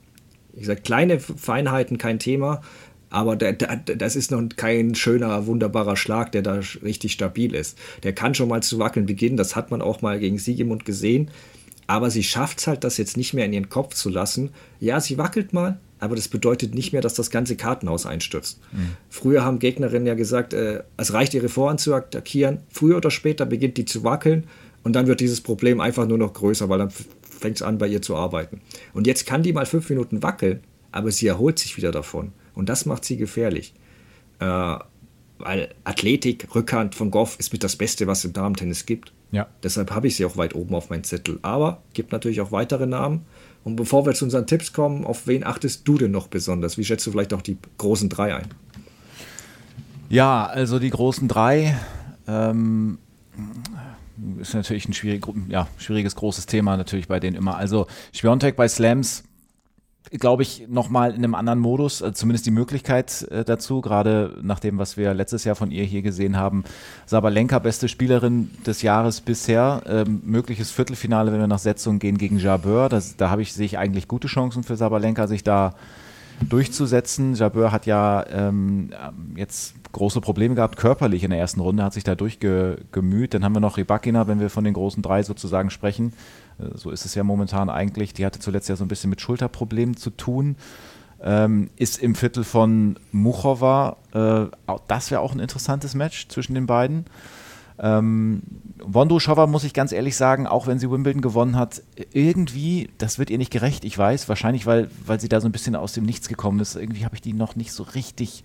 [0.53, 2.61] Ich sage, kleine Feinheiten kein Thema,
[3.09, 7.77] aber der, der, das ist noch kein schöner, wunderbarer Schlag, der da richtig stabil ist.
[8.03, 11.31] Der kann schon mal zu wackeln beginnen, das hat man auch mal gegen Siegemund gesehen.
[11.87, 14.49] Aber sie schafft es halt, das jetzt nicht mehr in ihren Kopf zu lassen.
[14.79, 18.59] Ja, sie wackelt mal, aber das bedeutet nicht mehr, dass das ganze Kartenhaus einstürzt.
[18.71, 18.91] Mhm.
[19.09, 22.59] Früher haben Gegnerinnen ja gesagt, äh, es reicht, ihre Vorhand zu attackieren.
[22.69, 24.45] Früher oder später beginnt die zu wackeln
[24.83, 27.87] und dann wird dieses Problem einfach nur noch größer, weil dann fängt es an, bei
[27.87, 28.61] ihr zu arbeiten.
[28.93, 30.61] Und jetzt kann die mal fünf Minuten wackeln,
[30.91, 32.31] aber sie erholt sich wieder davon.
[32.53, 33.73] Und das macht sie gefährlich.
[34.39, 34.77] Äh,
[35.37, 39.11] weil Athletik, Rückhand von Goff ist mit das Beste, was es im Damen-Tennis gibt.
[39.35, 39.47] Ja.
[39.63, 41.39] Deshalb habe ich sie auch weit oben auf meinem Zettel.
[41.41, 43.25] Aber gibt natürlich auch weitere Namen.
[43.65, 46.77] Und bevor wir zu unseren Tipps kommen, auf wen achtest du denn noch besonders?
[46.77, 48.47] Wie schätzt du vielleicht auch die großen drei ein?
[50.07, 51.75] Ja, also die großen drei
[52.27, 52.97] ähm,
[54.39, 57.57] ist natürlich ein schwierig, ja, schwieriges, großes Thema natürlich bei denen immer.
[57.57, 59.24] Also Schwiontek bei Slams
[60.19, 64.59] glaube ich, nochmal in einem anderen Modus, also zumindest die Möglichkeit äh, dazu, gerade nach
[64.59, 66.63] dem, was wir letztes Jahr von ihr hier gesehen haben.
[67.05, 72.39] Sabalenka, beste Spielerin des Jahres bisher, ähm, mögliches Viertelfinale, wenn wir nach Setzung gehen gegen
[72.39, 72.89] Jabeur.
[72.89, 75.75] Das, da habe ich, sehe ich eigentlich gute Chancen für Sabalenka, sich da
[76.49, 77.35] durchzusetzen.
[77.35, 78.91] Jabeur hat ja ähm,
[79.35, 83.33] jetzt große Probleme gehabt, körperlich in der ersten Runde, hat sich da durchgemüht.
[83.33, 86.13] Dann haben wir noch Rybakina, wenn wir von den großen drei sozusagen sprechen.
[86.59, 88.13] Äh, so ist es ja momentan eigentlich.
[88.13, 90.55] Die hatte zuletzt ja so ein bisschen mit Schulterproblemen zu tun.
[91.21, 93.97] Ähm, ist im Viertel von Muchova.
[94.13, 94.45] Äh,
[94.87, 97.05] das wäre auch ein interessantes Match zwischen den beiden.
[97.77, 98.41] Ähm,
[98.79, 101.81] Wondrushova muss ich ganz ehrlich sagen, auch wenn sie Wimbledon gewonnen hat,
[102.13, 105.51] irgendwie, das wird ihr nicht gerecht, ich weiß, wahrscheinlich, weil, weil sie da so ein
[105.51, 106.75] bisschen aus dem Nichts gekommen ist.
[106.75, 108.43] Irgendwie habe ich die noch nicht so richtig,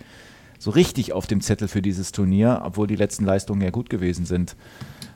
[0.59, 4.27] so richtig auf dem Zettel für dieses Turnier, obwohl die letzten Leistungen ja gut gewesen
[4.27, 4.57] sind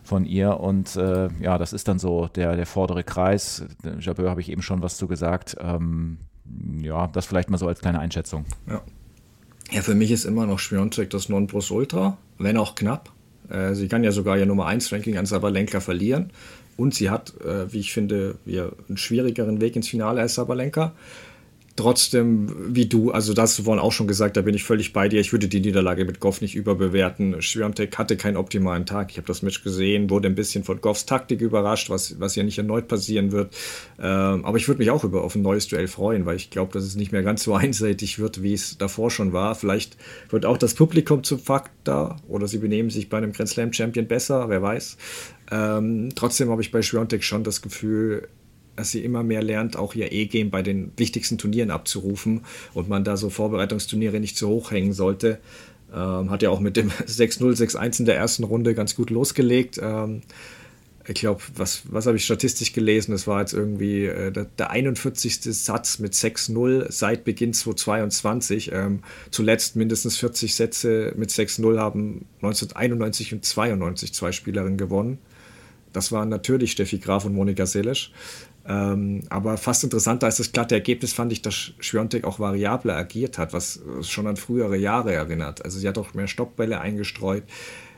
[0.05, 0.61] von ihr.
[0.61, 3.65] Und äh, ja, das ist dann so der, der vordere Kreis.
[3.99, 5.57] Jabeur habe ich eben schon was zu gesagt.
[5.61, 6.19] Ähm,
[6.81, 8.45] ja, das vielleicht mal so als kleine Einschätzung.
[8.69, 8.83] Ja.
[9.73, 13.11] Ja, für mich ist immer noch Schwiontek das Nonplusultra, wenn auch knapp.
[13.49, 16.31] Äh, sie kann ja sogar ihr Nummer 1 Ranking an Sabalenka verlieren.
[16.77, 20.93] Und sie hat, äh, wie ich finde, einen schwierigeren Weg ins Finale als Sabalenka
[21.77, 25.09] trotzdem, wie du, also das hast du auch schon gesagt, da bin ich völlig bei
[25.09, 25.21] dir.
[25.21, 27.43] Ich würde die Niederlage mit Goff nicht überbewerten.
[27.43, 29.11] Schwiontek hatte keinen optimalen Tag.
[29.11, 32.45] Ich habe das Match gesehen, wurde ein bisschen von Goffs Taktik überrascht, was, was ja
[32.45, 33.55] nicht erneut passieren wird.
[33.99, 36.73] Ähm, aber ich würde mich auch über auf ein neues Duell freuen, weil ich glaube,
[36.73, 39.55] dass es nicht mehr ganz so einseitig wird, wie es davor schon war.
[39.55, 39.97] Vielleicht
[40.31, 44.07] wird auch das Publikum zum Faktor oder sie benehmen sich bei einem Grand Slam Champion
[44.07, 44.97] besser, wer weiß.
[45.51, 48.29] Ähm, trotzdem habe ich bei Schwiontek schon das Gefühl,
[48.77, 53.05] dass sie immer mehr lernt, auch ihr E-Game bei den wichtigsten Turnieren abzurufen und man
[53.05, 55.39] da so Vorbereitungsturniere nicht zu hoch hängen sollte.
[55.95, 59.79] Ähm, hat ja auch mit dem 6-0, 6-1 in der ersten Runde ganz gut losgelegt.
[59.83, 60.23] Ähm,
[61.07, 63.13] ich glaube, was, was habe ich statistisch gelesen?
[63.13, 65.41] Das war jetzt irgendwie äh, der, der, 41.
[65.43, 68.73] Satz mit 6-0 seit Beginn 2022.
[68.73, 69.01] Ähm,
[69.31, 75.19] zuletzt mindestens 40 Sätze mit 6-0 haben 1991 und 92 zwei Spielerinnen gewonnen.
[75.93, 78.11] Das waren natürlich Steffi Graf und Monika Selisch.
[78.67, 83.37] Ähm, aber fast interessanter als das glatte Ergebnis fand ich, dass Schwiontek auch variabler agiert
[83.37, 85.65] hat, was schon an frühere Jahre erinnert.
[85.65, 87.45] Also sie hat auch mehr Stoppbälle eingestreut.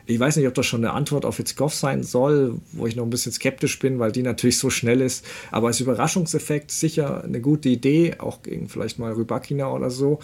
[0.08, 3.02] Ich weiß nicht, ob das schon eine Antwort auf Hitzkoff sein soll, wo ich noch
[3.02, 5.24] ein bisschen skeptisch bin, weil die natürlich so schnell ist.
[5.50, 10.20] Aber als Überraschungseffekt sicher eine gute Idee, auch gegen vielleicht mal Rybakina oder so.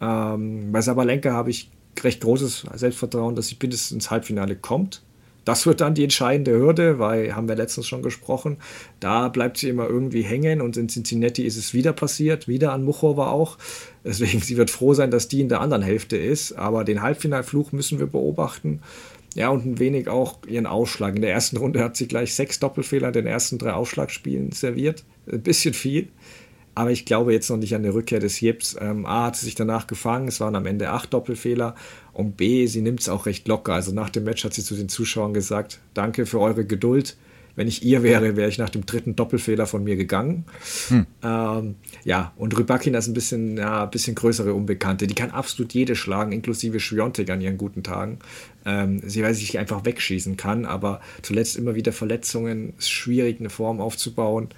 [0.00, 1.70] Ähm, bei Sabalenka habe ich
[2.00, 5.02] recht großes Selbstvertrauen, dass sie mindestens ins Halbfinale kommt.
[5.44, 8.58] Das wird dann die entscheidende Hürde, weil, haben wir letztens schon gesprochen,
[9.00, 12.84] da bleibt sie immer irgendwie hängen und in Cincinnati ist es wieder passiert, wieder an
[12.84, 13.58] Muchova auch.
[14.04, 17.72] Deswegen, sie wird froh sein, dass die in der anderen Hälfte ist, aber den Halbfinalfluch
[17.72, 18.80] müssen wir beobachten.
[19.34, 21.16] Ja, und ein wenig auch ihren Ausschlag.
[21.16, 25.04] In der ersten Runde hat sie gleich sechs Doppelfehler in den ersten drei Ausschlagspielen serviert.
[25.30, 26.08] Ein bisschen viel.
[26.74, 28.76] Aber ich glaube jetzt noch nicht an die Rückkehr des Jips.
[28.80, 31.74] Ähm, A hat sie sich danach gefangen, es waren am Ende acht Doppelfehler.
[32.12, 33.74] Und B, sie nimmt es auch recht locker.
[33.74, 37.16] Also nach dem Match hat sie zu den Zuschauern gesagt, danke für eure Geduld.
[37.56, 40.44] Wenn ich ihr wäre, wäre ich nach dem dritten Doppelfehler von mir gegangen.
[40.88, 41.06] Hm.
[41.22, 45.06] Ähm, ja, und Rybakina ist ein bisschen, ja, ein bisschen größere Unbekannte.
[45.06, 48.18] Die kann absolut jede schlagen, inklusive Schwiontek an ihren guten Tagen.
[48.66, 52.74] Ähm, sie weiß, sich einfach wegschießen kann, aber zuletzt immer wieder Verletzungen.
[52.78, 54.48] Es ist schwierig, eine Form aufzubauen.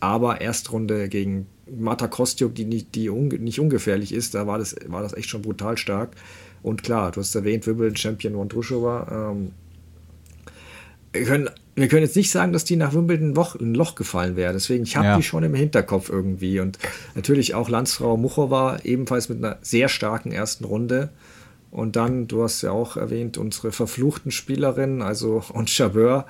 [0.00, 1.46] Aber Erstrunde gegen
[1.76, 5.28] Marta Kostiuk, die, nicht, die un, nicht ungefährlich ist, da war das, war das echt
[5.28, 6.10] schon brutal stark.
[6.62, 9.32] Und klar, du hast erwähnt, Wimbledon-Champion Wondrushova.
[9.32, 9.52] Ähm,
[11.12, 14.52] wir, können, wir können jetzt nicht sagen, dass die nach Wimbledon ein Loch gefallen wäre.
[14.52, 15.16] Deswegen, ich habe ja.
[15.16, 16.60] die schon im Hinterkopf irgendwie.
[16.60, 16.78] Und
[17.14, 21.10] natürlich auch Landsfrau Muchova, ebenfalls mit einer sehr starken ersten Runde.
[21.70, 26.26] Und dann, du hast ja auch erwähnt, unsere verfluchten Spielerinnen, also und Chabeur.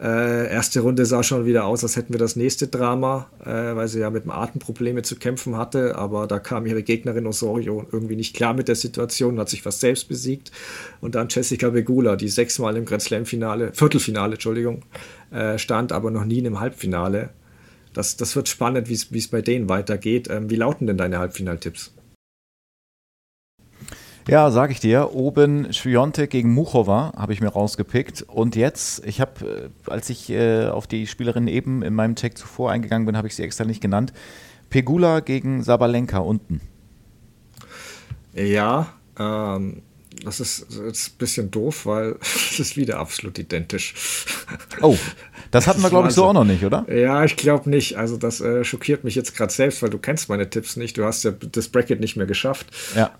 [0.00, 3.88] Äh, erste Runde sah schon wieder aus, als hätten wir das nächste Drama, äh, weil
[3.88, 5.96] sie ja mit Atemprobleme zu kämpfen hatte.
[5.96, 9.80] Aber da kam ihre Gegnerin Osorio irgendwie nicht klar mit der Situation, hat sich fast
[9.80, 10.52] selbst besiegt.
[11.00, 14.84] Und dann Jessica Begula, die sechsmal im Grand Slam-Finale, Viertelfinale, Entschuldigung,
[15.32, 17.30] äh, stand, aber noch nie in einem Halbfinale.
[17.92, 20.28] Das, das wird spannend, wie es bei denen weitergeht.
[20.30, 21.95] Ähm, wie lauten denn deine Halbfinaltipps?
[24.28, 25.14] Ja, sag ich dir.
[25.14, 28.22] Oben Schwiontek gegen Muchova habe ich mir rausgepickt.
[28.22, 32.36] Und jetzt, ich habe, äh, als ich äh, auf die Spielerin eben in meinem Tag
[32.36, 34.12] zuvor eingegangen bin, habe ich sie extra nicht genannt.
[34.68, 36.60] Pegula gegen Sabalenka unten.
[38.34, 39.82] Ja, ähm,
[40.24, 43.94] das ist jetzt ein bisschen doof, weil es ist wieder absolut identisch.
[44.80, 44.96] Oh,
[45.50, 46.86] das hatten wir, glaube ich, so auch noch nicht, oder?
[46.92, 47.96] Ja, ich glaube nicht.
[47.96, 50.98] Also das äh, schockiert mich jetzt gerade selbst, weil du kennst meine Tipps nicht.
[50.98, 52.66] Du hast ja das Bracket nicht mehr geschafft.
[52.94, 53.10] Ja.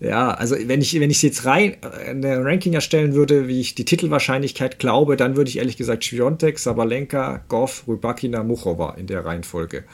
[0.00, 3.60] ja, also wenn ich, wenn ich jetzt rein äh, in der Ranking erstellen würde, wie
[3.60, 9.06] ich die Titelwahrscheinlichkeit glaube, dann würde ich ehrlich gesagt Schwiontek, Sabalenka, Goff, Rybakina, Muchova in
[9.06, 9.84] der Reihenfolge.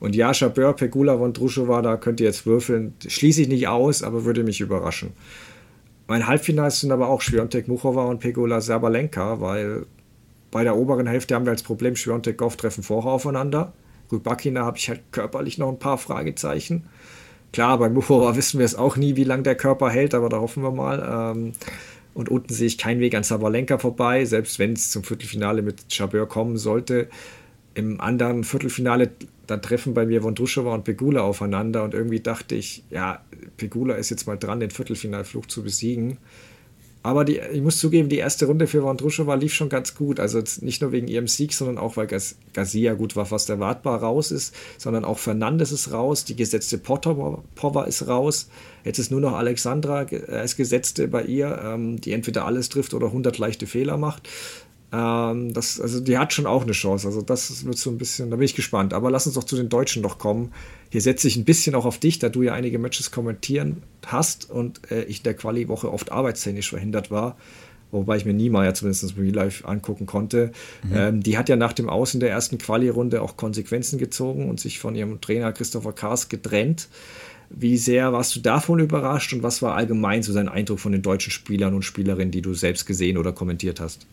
[0.00, 2.94] Und Jascha Bör, Pegula von Druschova, da könnt ihr jetzt würfeln.
[3.06, 5.12] Schließe ich nicht aus, aber würde mich überraschen.
[6.06, 9.86] Mein Halbfinale sind aber auch Schwiontek, Muchova und Pegula Serbalenka, weil
[10.50, 13.72] bei der oberen Hälfte haben wir als Problem, Schwiontek, Goff treffen vorher aufeinander.
[14.10, 16.84] Rybakina habe ich halt körperlich noch ein paar Fragezeichen.
[17.52, 20.40] Klar, bei Muchova wissen wir es auch nie, wie lange der Körper hält, aber da
[20.40, 21.34] hoffen wir mal.
[21.36, 21.52] Ähm,
[22.14, 25.88] und unten sehe ich keinen Weg an Sabalenka vorbei, selbst wenn es zum Viertelfinale mit
[25.88, 27.08] Chabeur kommen sollte.
[27.74, 29.10] Im anderen Viertelfinale
[29.48, 33.24] dann treffen bei mir Vondrushova und Pegula aufeinander und irgendwie dachte ich, ja,
[33.56, 36.18] Pegula ist jetzt mal dran, den Viertelfinalfluch zu besiegen.
[37.02, 40.20] Aber die, ich muss zugeben, die erste Runde für Vondrushova lief schon ganz gut.
[40.20, 42.08] Also nicht nur wegen ihrem Sieg, sondern auch, weil
[42.52, 47.42] Garcia gut war, fast erwartbar raus ist, sondern auch Fernandes ist raus, die gesetzte Potter
[47.86, 48.50] ist raus.
[48.84, 53.06] Jetzt ist nur noch Alexandra als Gesetzte bei ihr, ähm, die entweder alles trifft oder
[53.06, 54.28] 100 leichte Fehler macht.
[54.90, 57.06] Ähm, das, also die hat schon auch eine Chance.
[57.06, 58.94] Also das wird so ein bisschen, da bin ich gespannt.
[58.94, 60.52] Aber lass uns doch zu den Deutschen noch kommen.
[60.90, 64.50] Hier setze ich ein bisschen auch auf dich, da du ja einige Matches kommentieren hast
[64.50, 67.36] und äh, ich in der Quali-Woche oft arbeitstechnisch verhindert war.
[67.90, 70.52] Wobei ich mir Niemeyer zumindest Real Life angucken konnte.
[70.82, 70.92] Mhm.
[70.94, 74.60] Ähm, die hat ja nach dem Aus in der ersten Quali-Runde auch Konsequenzen gezogen und
[74.60, 76.88] sich von ihrem Trainer Christopher Kars getrennt.
[77.50, 81.00] Wie sehr warst du davon überrascht und was war allgemein so dein Eindruck von den
[81.00, 84.06] deutschen Spielern und Spielerinnen, die du selbst gesehen oder kommentiert hast?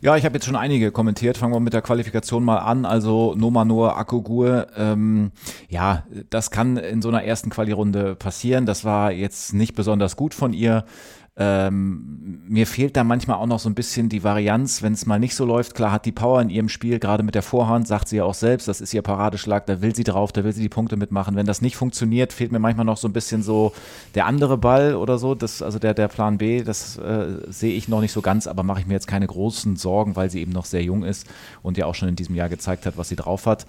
[0.00, 1.38] Ja, ich habe jetzt schon einige kommentiert.
[1.38, 2.84] Fangen wir mit der Qualifikation mal an.
[2.84, 5.32] Also Noma Noah Akogur, ähm,
[5.68, 8.64] ja, das kann in so einer ersten Quali-Runde passieren.
[8.64, 10.84] Das war jetzt nicht besonders gut von ihr.
[11.40, 15.20] Ähm, mir fehlt da manchmal auch noch so ein bisschen die Varianz, wenn es mal
[15.20, 15.74] nicht so läuft.
[15.74, 18.34] Klar hat die Power in ihrem Spiel, gerade mit der Vorhand, sagt sie ja auch
[18.34, 21.36] selbst, das ist ihr Paradeschlag, da will sie drauf, da will sie die Punkte mitmachen.
[21.36, 23.72] Wenn das nicht funktioniert, fehlt mir manchmal noch so ein bisschen so
[24.16, 27.86] der andere Ball oder so, das, also der, der Plan B, das äh, sehe ich
[27.86, 30.52] noch nicht so ganz, aber mache ich mir jetzt keine großen Sorgen, weil sie eben
[30.52, 31.28] noch sehr jung ist
[31.62, 33.64] und ja auch schon in diesem Jahr gezeigt hat, was sie drauf hat.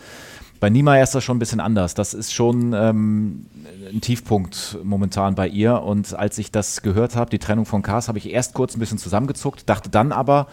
[0.60, 1.94] Bei Nima ist das schon ein bisschen anders.
[1.94, 3.46] Das ist schon ähm,
[3.94, 5.82] ein Tiefpunkt momentan bei ihr.
[5.82, 8.80] Und als ich das gehört habe, die Trennung von Cars, habe ich erst kurz ein
[8.80, 10.48] bisschen zusammengezuckt, dachte dann aber,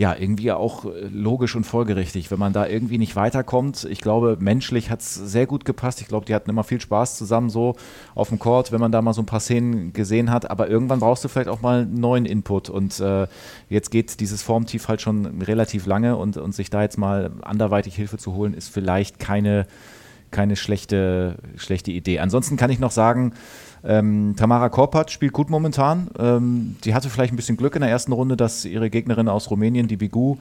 [0.00, 3.84] ja, irgendwie auch äh, logisch und folgerichtig, wenn man da irgendwie nicht weiterkommt.
[3.84, 6.00] Ich glaube, menschlich hat es sehr gut gepasst.
[6.00, 7.76] Ich glaube, die hatten immer viel Spaß zusammen so
[8.14, 10.50] auf dem Court, wenn man da mal so ein paar Szenen gesehen hat.
[10.50, 12.70] Aber irgendwann brauchst du vielleicht auch mal einen neuen Input.
[12.70, 13.26] Und äh,
[13.68, 17.94] jetzt geht dieses Formtief halt schon relativ lange und, und sich da jetzt mal anderweitig
[17.94, 19.66] Hilfe zu holen, ist vielleicht keine
[20.30, 22.20] keine schlechte, schlechte Idee.
[22.20, 23.32] Ansonsten kann ich noch sagen,
[23.84, 26.08] ähm, Tamara Korpat spielt gut momentan.
[26.18, 29.50] Ähm, die hatte vielleicht ein bisschen Glück in der ersten Runde, dass ihre Gegnerin aus
[29.50, 30.36] Rumänien, die Bigu,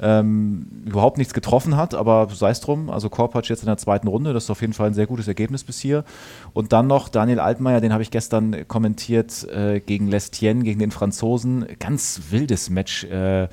[0.00, 2.90] ähm, überhaupt nichts getroffen hat, aber sei es drum.
[2.90, 5.28] Also Korpat jetzt in der zweiten Runde, das ist auf jeden Fall ein sehr gutes
[5.28, 6.04] Ergebnis bis hier.
[6.52, 10.90] Und dann noch Daniel Altmaier, den habe ich gestern kommentiert äh, gegen Lestien, gegen den
[10.90, 11.66] Franzosen.
[11.78, 13.04] Ganz wildes Match.
[13.04, 13.48] Äh,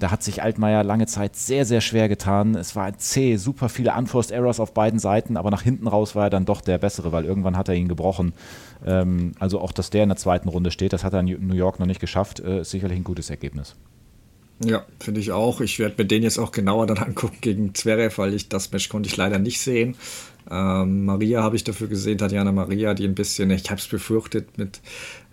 [0.00, 2.54] da hat sich Altmaier lange Zeit sehr, sehr schwer getan.
[2.54, 6.24] Es war zäh, super viele Unforced Errors auf beiden Seiten, aber nach hinten raus war
[6.24, 8.32] er dann doch der Bessere, weil irgendwann hat er ihn gebrochen.
[8.84, 11.54] Ähm, also auch, dass der in der zweiten Runde steht, das hat er in New
[11.54, 13.76] York noch nicht geschafft, äh, ist sicherlich ein gutes Ergebnis.
[14.62, 15.60] Ja, finde ich auch.
[15.60, 18.88] Ich werde mir den jetzt auch genauer dann angucken gegen Zverev, weil ich das Match
[18.88, 19.96] konnte ich leider nicht sehen.
[20.50, 24.58] Ähm, Maria habe ich dafür gesehen, Tatjana Maria, die ein bisschen, ich habe es befürchtet,
[24.58, 24.80] mit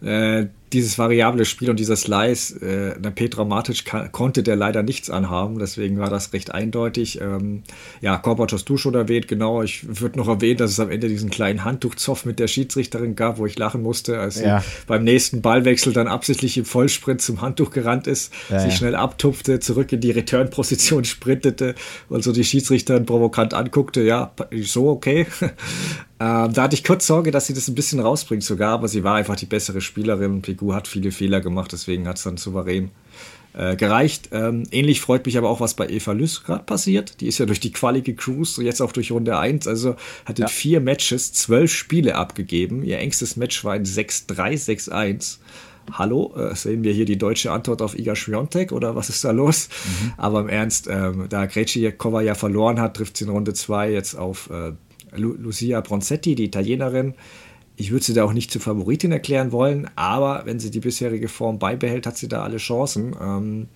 [0.02, 5.10] äh, dieses variable Spiel und dieser Slice, äh, der Petra Matic konnte der leider nichts
[5.10, 7.22] anhaben, deswegen war das recht eindeutig.
[7.22, 7.64] Ähm,
[8.02, 9.64] ja, Korbac hast du schon erwähnt, genau.
[9.64, 13.38] Ich würde noch erwähnen, dass es am Ende diesen kleinen Handtuchzoff mit der Schiedsrichterin gab,
[13.38, 14.60] wo ich lachen musste, als ja.
[14.60, 18.78] sie beim nächsten Ballwechsel dann absichtlich im Vollsprint zum Handtuch gerannt ist, ja, sich ja.
[18.78, 21.76] schnell abtupfte, zurück in die Return-Position sprintete
[22.10, 24.04] und so die Schiedsrichterin provokant anguckte.
[24.04, 25.28] Ja, so okay.
[26.20, 29.04] Ähm, da hatte ich kurz Sorge, dass sie das ein bisschen rausbringt sogar, aber sie
[29.04, 32.38] war einfach die bessere Spielerin und Pegu hat viele Fehler gemacht, deswegen hat es dann
[32.38, 32.90] souverän
[33.54, 34.30] äh, gereicht.
[34.32, 37.22] Ähm, ähnlich freut mich aber auch, was bei Eva Lüss gerade passiert.
[37.22, 39.96] Die ist ja durch die Quali gecruised und jetzt auch durch Runde 1, also
[40.26, 40.48] hat in ja.
[40.48, 42.82] vier Matches zwölf Spiele abgegeben.
[42.82, 45.38] Ihr engstes Match war ein 6-3, 6-1
[45.94, 49.32] hallo, äh, sehen wir hier die deutsche Antwort auf Iga Świątek oder was ist da
[49.32, 49.70] los?
[49.86, 50.14] Mhm.
[50.18, 54.16] Aber im Ernst, ähm, da Krejcikova ja verloren hat, trifft sie in Runde 2 jetzt
[54.16, 54.74] auf äh,
[55.16, 57.14] Lu Lucia Bronzetti, die Italienerin.
[57.80, 61.28] Ich würde sie da auch nicht zur Favoritin erklären wollen, aber wenn sie die bisherige
[61.28, 63.16] Form beibehält, hat sie da alle Chancen.
[63.22, 63.68] Ähm,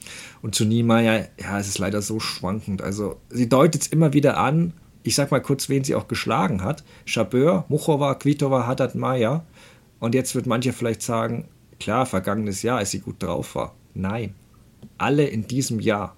[0.41, 2.81] und zu Niemeyer, ja, es ist leider so schwankend.
[2.81, 4.73] Also sie deutet es immer wieder an.
[5.03, 6.83] Ich sag mal kurz, wen sie auch geschlagen hat.
[7.05, 9.45] Chabeur, Muchova, Kvitova, Haddad, Maya.
[9.99, 11.47] Und jetzt wird mancher vielleicht sagen,
[11.79, 13.75] klar, vergangenes Jahr, als sie gut drauf war.
[13.93, 14.33] Nein,
[14.97, 16.15] alle in diesem Jahr.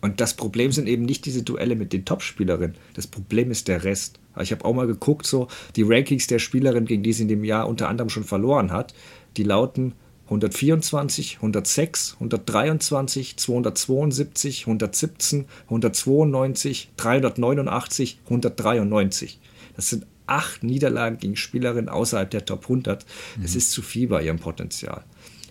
[0.00, 2.76] Und das Problem sind eben nicht diese Duelle mit den Topspielerinnen.
[2.94, 4.20] Das Problem ist der Rest.
[4.40, 7.44] Ich habe auch mal geguckt, so die Rankings der Spielerin, gegen die sie in dem
[7.44, 8.94] Jahr unter anderem schon verloren hat,
[9.36, 9.94] die lauten
[10.26, 19.40] 124, 106, 123, 272, 117, 192, 389, 193.
[19.76, 23.06] Das sind acht Niederlagen gegen Spielerinnen außerhalb der Top 100.
[23.42, 23.58] Es mhm.
[23.58, 25.04] ist zu viel bei ihrem Potenzial.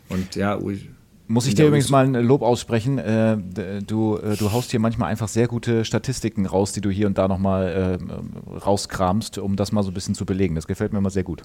[0.09, 0.59] Und ja,
[1.28, 2.97] muss ich dir übrigens mal ein Lob aussprechen.
[2.97, 3.38] Äh,
[3.86, 7.17] du, äh, du haust hier manchmal einfach sehr gute Statistiken raus, die du hier und
[7.17, 10.55] da nochmal äh, rauskramst, um das mal so ein bisschen zu belegen.
[10.55, 11.43] Das gefällt mir immer sehr gut.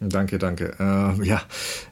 [0.00, 0.76] Danke, danke.
[0.78, 1.42] Ähm, ja,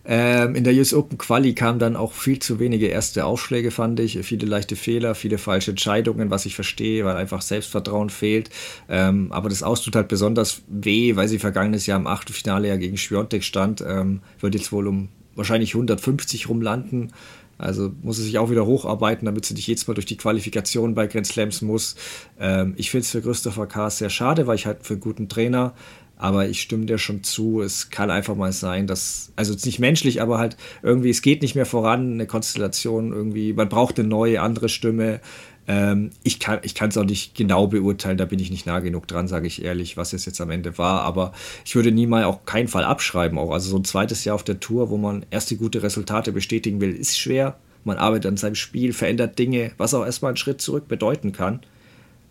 [0.05, 3.99] ähm, in der US Open Quali kamen dann auch viel zu wenige erste Aufschläge, fand
[3.99, 4.19] ich.
[4.25, 8.51] Viele leichte Fehler, viele falsche Entscheidungen, was ich verstehe, weil einfach Selbstvertrauen fehlt.
[8.89, 12.77] Ähm, aber das Aus tut halt besonders weh, weil sie vergangenes Jahr im Achtelfinale ja
[12.77, 13.85] gegen Schwiontek stand.
[13.85, 17.13] Ähm, wird jetzt wohl um wahrscheinlich 150 rumlanden.
[17.59, 20.95] Also muss er sich auch wieder hocharbeiten, damit sie nicht jedes Mal durch die Qualifikation
[20.95, 21.97] bei Grand Slams muss.
[22.39, 23.89] Ähm, ich finde es für Christopher K.
[23.89, 25.73] sehr schade, weil ich halt für einen guten Trainer,
[26.19, 29.79] aber ich stimme dir schon zu, es kann einfach mal sein, dass, also jetzt nicht
[29.79, 34.09] menschlich, aber halt irgendwie, es geht nicht mehr voran, eine Konstellation irgendwie, man braucht eine
[34.09, 35.21] neue, andere Stimme.
[35.69, 39.29] Ähm, ich kann es auch nicht genau beurteilen, da bin ich nicht nah genug dran,
[39.29, 41.03] sage ich ehrlich, was es jetzt am Ende war.
[41.03, 41.33] Aber
[41.65, 43.39] ich würde nie mal auch keinen Fall abschreiben.
[43.39, 43.51] Auch.
[43.51, 46.95] Also so ein zweites Jahr auf der Tour, wo man erste gute Resultate bestätigen will,
[46.95, 47.59] ist schwer.
[47.85, 51.61] Man arbeitet an seinem Spiel, verändert Dinge, was auch erstmal einen Schritt zurück bedeuten kann.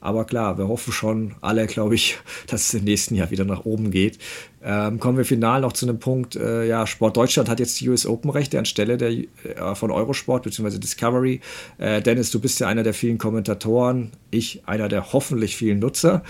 [0.01, 2.17] Aber klar, wir hoffen schon alle, glaube ich,
[2.47, 4.19] dass es im nächsten Jahr wieder nach oben geht.
[4.67, 6.35] Ähm, kommen wir final noch zu einem Punkt.
[6.35, 9.27] Äh, ja, Sport Deutschland hat jetzt die US Open Rechte anstelle der, äh,
[9.75, 10.79] von Eurosport bzw.
[10.79, 11.39] Discovery.
[11.77, 16.23] Äh, Dennis, du bist ja einer der vielen Kommentatoren, ich einer der hoffentlich vielen Nutzer.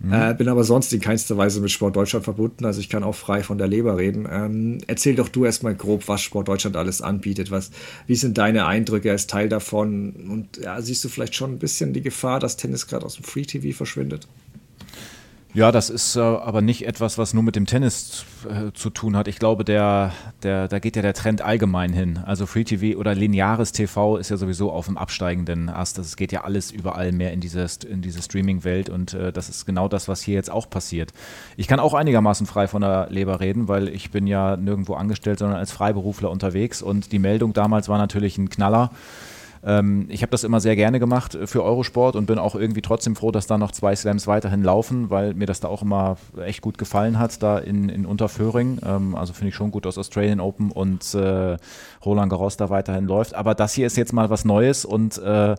[0.00, 0.12] Mhm.
[0.12, 3.14] Äh, bin aber sonst in keinster Weise mit Sport Deutschland verbunden, also ich kann auch
[3.14, 4.28] frei von der Leber reden.
[4.30, 7.50] Ähm, erzähl doch du erstmal grob, was Sport Deutschland alles anbietet.
[7.50, 7.70] Was,
[8.06, 10.12] wie sind deine Eindrücke als Teil davon?
[10.28, 13.24] Und ja, siehst du vielleicht schon ein bisschen die Gefahr, dass Tennis gerade aus dem
[13.24, 14.28] Free TV verschwindet?
[15.54, 19.16] Ja, das ist äh, aber nicht etwas, was nur mit dem Tennis äh, zu tun
[19.16, 19.28] hat.
[19.28, 22.18] Ich glaube, der, der, da geht ja der Trend allgemein hin.
[22.18, 25.98] Also Free TV oder lineares TV ist ja sowieso auf dem absteigenden Ast.
[25.98, 29.64] Es geht ja alles überall mehr in diese, in diese Streaming-Welt und äh, das ist
[29.64, 31.14] genau das, was hier jetzt auch passiert.
[31.56, 35.38] Ich kann auch einigermaßen frei von der Leber reden, weil ich bin ja nirgendwo angestellt,
[35.38, 38.90] sondern als Freiberufler unterwegs und die Meldung damals war natürlich ein Knaller
[39.64, 43.16] Ähm, ich habe das immer sehr gerne gemacht für Eurosport und bin auch irgendwie trotzdem
[43.16, 46.62] froh, dass da noch zwei Slams weiterhin laufen, weil mir das da auch immer echt
[46.62, 48.80] gut gefallen hat, da in, in Unterföhring.
[48.84, 51.56] Ähm, also finde ich schon gut, dass Australian Open und äh,
[52.04, 53.34] Roland Garros da weiterhin läuft.
[53.34, 55.56] Aber das hier ist jetzt mal was Neues und äh,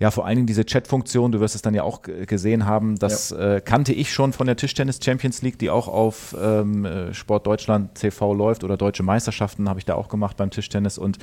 [0.00, 3.30] ja, vor allen Dingen diese Chat-Funktion, du wirst es dann ja auch gesehen haben, das
[3.30, 3.56] ja.
[3.56, 7.46] äh, kannte ich schon von der Tischtennis Champions League, die auch auf ähm, äh, Sport
[7.46, 11.18] Deutschland TV läuft oder Deutsche Meisterschaften habe ich da auch gemacht beim Tischtennis und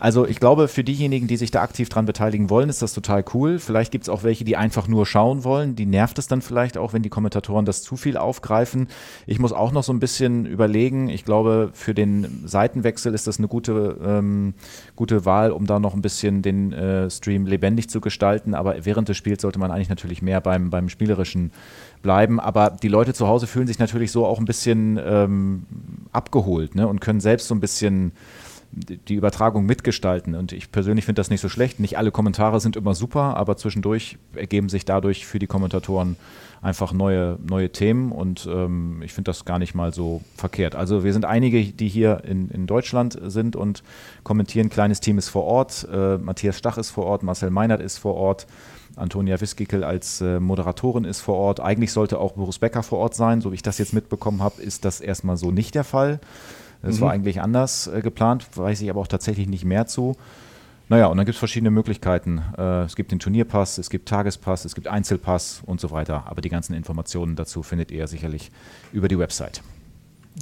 [0.00, 3.22] also ich glaube, für diejenigen, die sich da aktiv dran beteiligen wollen, ist das total
[3.34, 3.58] cool.
[3.58, 5.76] Vielleicht gibt es auch welche, die einfach nur schauen wollen.
[5.76, 8.88] Die nervt es dann vielleicht auch, wenn die Kommentatoren das zu viel aufgreifen.
[9.26, 11.10] Ich muss auch noch so ein bisschen überlegen.
[11.10, 14.54] Ich glaube, für den Seitenwechsel ist das eine gute, ähm,
[14.96, 18.54] gute Wahl, um da noch ein bisschen den äh, Stream lebendig zu gestalten.
[18.54, 21.52] Aber während des Spiels sollte man eigentlich natürlich mehr beim, beim spielerischen
[22.00, 22.40] bleiben.
[22.40, 25.66] Aber die Leute zu Hause fühlen sich natürlich so auch ein bisschen ähm,
[26.10, 26.88] abgeholt ne?
[26.88, 28.12] und können selbst so ein bisschen
[28.72, 30.34] die Übertragung mitgestalten.
[30.34, 31.80] Und ich persönlich finde das nicht so schlecht.
[31.80, 36.16] Nicht alle Kommentare sind immer super, aber zwischendurch ergeben sich dadurch für die Kommentatoren
[36.62, 40.74] einfach neue, neue Themen und ähm, ich finde das gar nicht mal so verkehrt.
[40.74, 43.82] Also wir sind einige, die hier in, in Deutschland sind und
[44.24, 44.68] kommentieren.
[44.68, 48.14] Kleines Team ist vor Ort, äh, Matthias Stach ist vor Ort, Marcel Meinert ist vor
[48.14, 48.46] Ort.
[48.96, 51.60] Antonia Wiskikel als äh, Moderatorin ist vor Ort.
[51.60, 53.40] Eigentlich sollte auch Boris Becker vor Ort sein.
[53.40, 56.20] So wie ich das jetzt mitbekommen habe, ist das erstmal so nicht der Fall.
[56.82, 57.00] Das mhm.
[57.02, 60.16] war eigentlich anders äh, geplant, weiß ich aber auch tatsächlich nicht mehr zu.
[60.88, 62.42] Naja, und dann gibt es verschiedene Möglichkeiten.
[62.58, 66.24] Äh, es gibt den Turnierpass, es gibt Tagespass, es gibt Einzelpass und so weiter.
[66.26, 68.50] Aber die ganzen Informationen dazu findet ihr sicherlich
[68.92, 69.62] über die Website.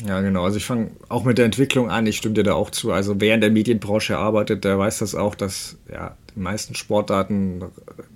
[0.06, 0.44] Ja, genau.
[0.44, 2.06] Also ich fange auch mit der Entwicklung an.
[2.06, 2.92] Ich stimme dir da auch zu.
[2.92, 7.64] Also wer in der Medienbranche arbeitet, der weiß das auch, dass ja, die meisten Sportarten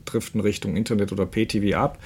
[0.07, 1.99] driften Richtung Internet oder PTV ab.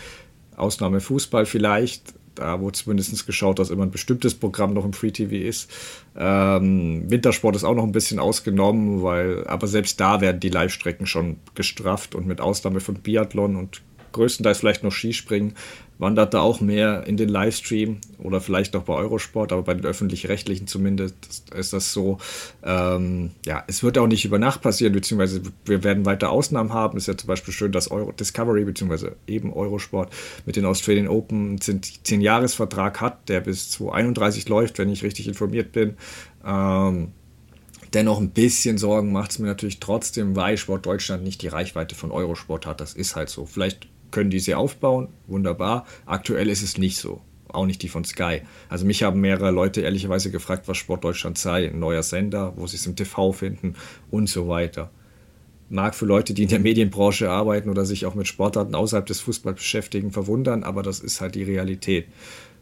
[0.57, 5.11] Ausnahme Fußball vielleicht da wurde zumindest geschaut, dass immer ein bestimmtes Programm noch im Free
[5.11, 5.71] TV ist.
[6.17, 11.07] Ähm, Wintersport ist auch noch ein bisschen ausgenommen, weil, aber selbst da werden die Live-Strecken
[11.07, 13.83] schon gestrafft und mit Ausnahme von Biathlon und
[14.13, 15.55] größtenteils vielleicht noch Skispringen,
[15.99, 19.87] wandert da auch mehr in den Livestream oder vielleicht auch bei Eurosport, aber bei den
[19.87, 21.15] öffentlich-rechtlichen zumindest
[21.55, 22.19] ist das so.
[22.63, 26.99] Ähm, ja, es wird auch nicht über Nacht passieren, beziehungsweise wir werden weiter Ausnahmen haben.
[26.99, 30.13] Ist ja zum Beispiel schön, dass Euro Discovery, beziehungsweise eben Eurosport
[30.45, 35.73] mit den Australian Open einen 10-Jahres-Vertrag hat, der bis 2031 läuft, wenn ich richtig informiert
[35.73, 35.97] bin.
[36.45, 37.13] Ähm,
[37.95, 41.95] Dennoch ein bisschen Sorgen macht es mir natürlich trotzdem, weil Sport Deutschland nicht die Reichweite
[41.95, 42.81] von Eurosport hat.
[42.81, 43.47] Das ist halt so.
[43.47, 45.87] Vielleicht können die sie aufbauen, wunderbar.
[46.07, 47.21] Aktuell ist es nicht so.
[47.49, 48.43] Auch nicht die von Sky.
[48.69, 52.67] Also mich haben mehrere Leute ehrlicherweise gefragt, was Sport Deutschland sei, ein neuer Sender, wo
[52.67, 53.75] sie es im TV finden
[54.11, 54.91] und so weiter.
[55.69, 59.21] Mag für Leute, die in der Medienbranche arbeiten oder sich auch mit Sportarten außerhalb des
[59.21, 62.07] Fußballs beschäftigen, verwundern, aber das ist halt die Realität.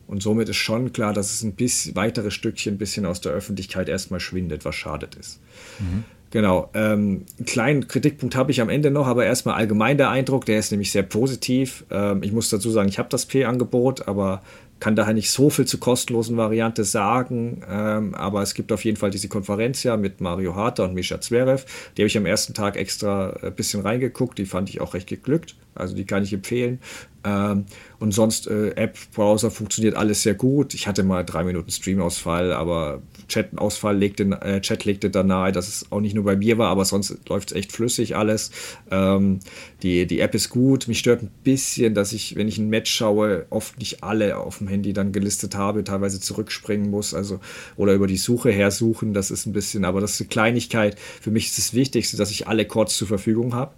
[0.06, 3.32] Und somit ist schon klar, dass es ein bisschen weitere Stückchen ein bisschen aus der
[3.32, 5.40] Öffentlichkeit erstmal schwindet, was schadet ist.
[5.80, 6.04] Mhm.
[6.34, 6.68] Genau.
[6.74, 10.58] Ähm, einen kleinen Kritikpunkt habe ich am Ende noch, aber erstmal allgemein der Eindruck, der
[10.58, 11.84] ist nämlich sehr positiv.
[11.92, 14.42] Ähm, ich muss dazu sagen, ich habe das P-Angebot, aber
[14.80, 17.62] kann daher nicht so viel zur kostenlosen Variante sagen.
[17.70, 21.20] Ähm, aber es gibt auf jeden Fall diese Konferenz ja mit Mario Harter und Misha
[21.20, 21.66] Zverev.
[21.96, 24.36] Die habe ich am ersten Tag extra ein bisschen reingeguckt.
[24.36, 25.54] Die fand ich auch recht geglückt.
[25.76, 26.80] Also die kann ich empfehlen.
[27.24, 27.64] Ähm,
[27.98, 30.74] und sonst äh, App, Browser funktioniert alles sehr gut.
[30.74, 35.68] Ich hatte mal drei Minuten Streamausfall, aber Chat-Ausfall legte, äh, Chat legte da nahe, dass
[35.68, 38.50] es auch nicht nur bei mir war, aber sonst läuft es echt flüssig alles.
[38.90, 39.40] Ähm,
[39.82, 40.86] die, die App ist gut.
[40.86, 44.58] Mich stört ein bisschen, dass ich, wenn ich ein Match schaue, oft nicht alle auf
[44.58, 47.40] dem Handy dann gelistet habe, teilweise zurückspringen muss, also
[47.76, 49.14] oder über die Suche her suchen.
[49.14, 50.98] Das ist ein bisschen, aber das ist eine Kleinigkeit.
[50.98, 53.72] Für mich ist das Wichtigste, dass ich alle Chords zur Verfügung habe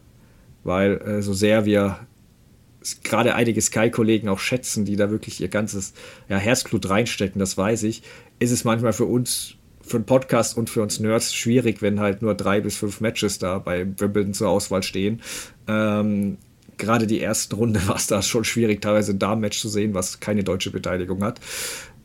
[0.67, 2.01] weil äh, so sehr wir
[3.05, 5.93] gerade einige Sky-Kollegen auch schätzen, die da wirklich ihr ganzes
[6.29, 8.03] ja, Herzblut reinstecken, das weiß ich,
[8.39, 12.23] ist es manchmal für uns, für einen Podcast und für uns Nerds schwierig, wenn halt
[12.23, 15.23] nur drei bis fünf Matches da bei Wimbledon zur Auswahl stehen.
[15.69, 16.39] Ähm,
[16.79, 20.21] gerade die ersten Runde war es da schon schwierig, teilweise ein Darm-Match zu sehen, was
[20.21, 21.41] keine deutsche Beteiligung hat.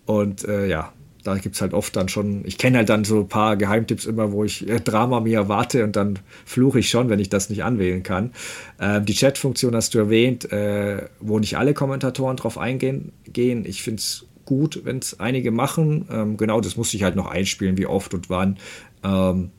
[0.05, 3.21] Und äh, ja, da gibt es halt oft dann schon, ich kenne halt dann so
[3.21, 7.09] ein paar Geheimtipps immer, wo ich äh, Drama mir erwarte und dann fluche ich schon,
[7.09, 8.31] wenn ich das nicht anwählen kann.
[8.79, 13.11] Ähm, die Chat-Funktion hast du erwähnt, äh, wo nicht alle Kommentatoren drauf eingehen.
[13.31, 13.65] Gehen.
[13.65, 16.05] Ich finde es gut, wenn es einige machen.
[16.11, 18.57] Ähm, genau, das muss ich halt noch einspielen, wie oft und wann.
[19.03, 19.51] Ähm,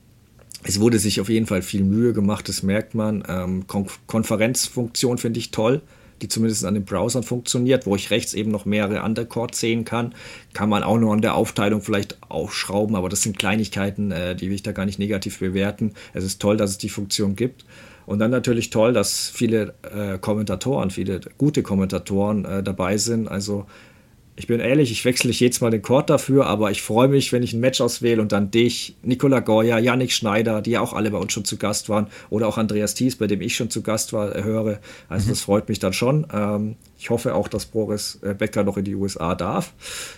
[0.64, 3.24] es wurde sich auf jeden Fall viel Mühe gemacht, das merkt man.
[3.28, 5.82] Ähm, Kon Konferenzfunktion finde ich toll
[6.22, 10.14] die zumindest an den Browsern funktioniert, wo ich rechts eben noch mehrere Underchords sehen kann.
[10.52, 14.48] Kann man auch nur an der Aufteilung vielleicht aufschrauben, aber das sind Kleinigkeiten, äh, die
[14.48, 15.92] will ich da gar nicht negativ bewerten.
[16.14, 17.64] Es ist toll, dass es die Funktion gibt.
[18.06, 23.28] Und dann natürlich toll, dass viele äh, Kommentatoren, viele gute Kommentatoren äh, dabei sind.
[23.28, 23.66] Also
[24.34, 27.32] Ich bin ehrlich, ich wechsle nicht jedes Mal den Court dafür, aber ich freue mich,
[27.32, 30.94] wenn ich ein Match auswähle und dann dich, Nikola Goya, Yannick Schneider, die ja auch
[30.94, 33.68] alle bei uns schon zu Gast waren, oder auch Andreas Thies, bei dem ich schon
[33.68, 34.80] zu Gast war, äh, höre.
[35.10, 35.30] Also mhm.
[35.30, 36.26] das freut mich dann schon.
[36.32, 39.72] Ähm, ich hoffe auch, dass Boris äh, Becker noch in die USA darf.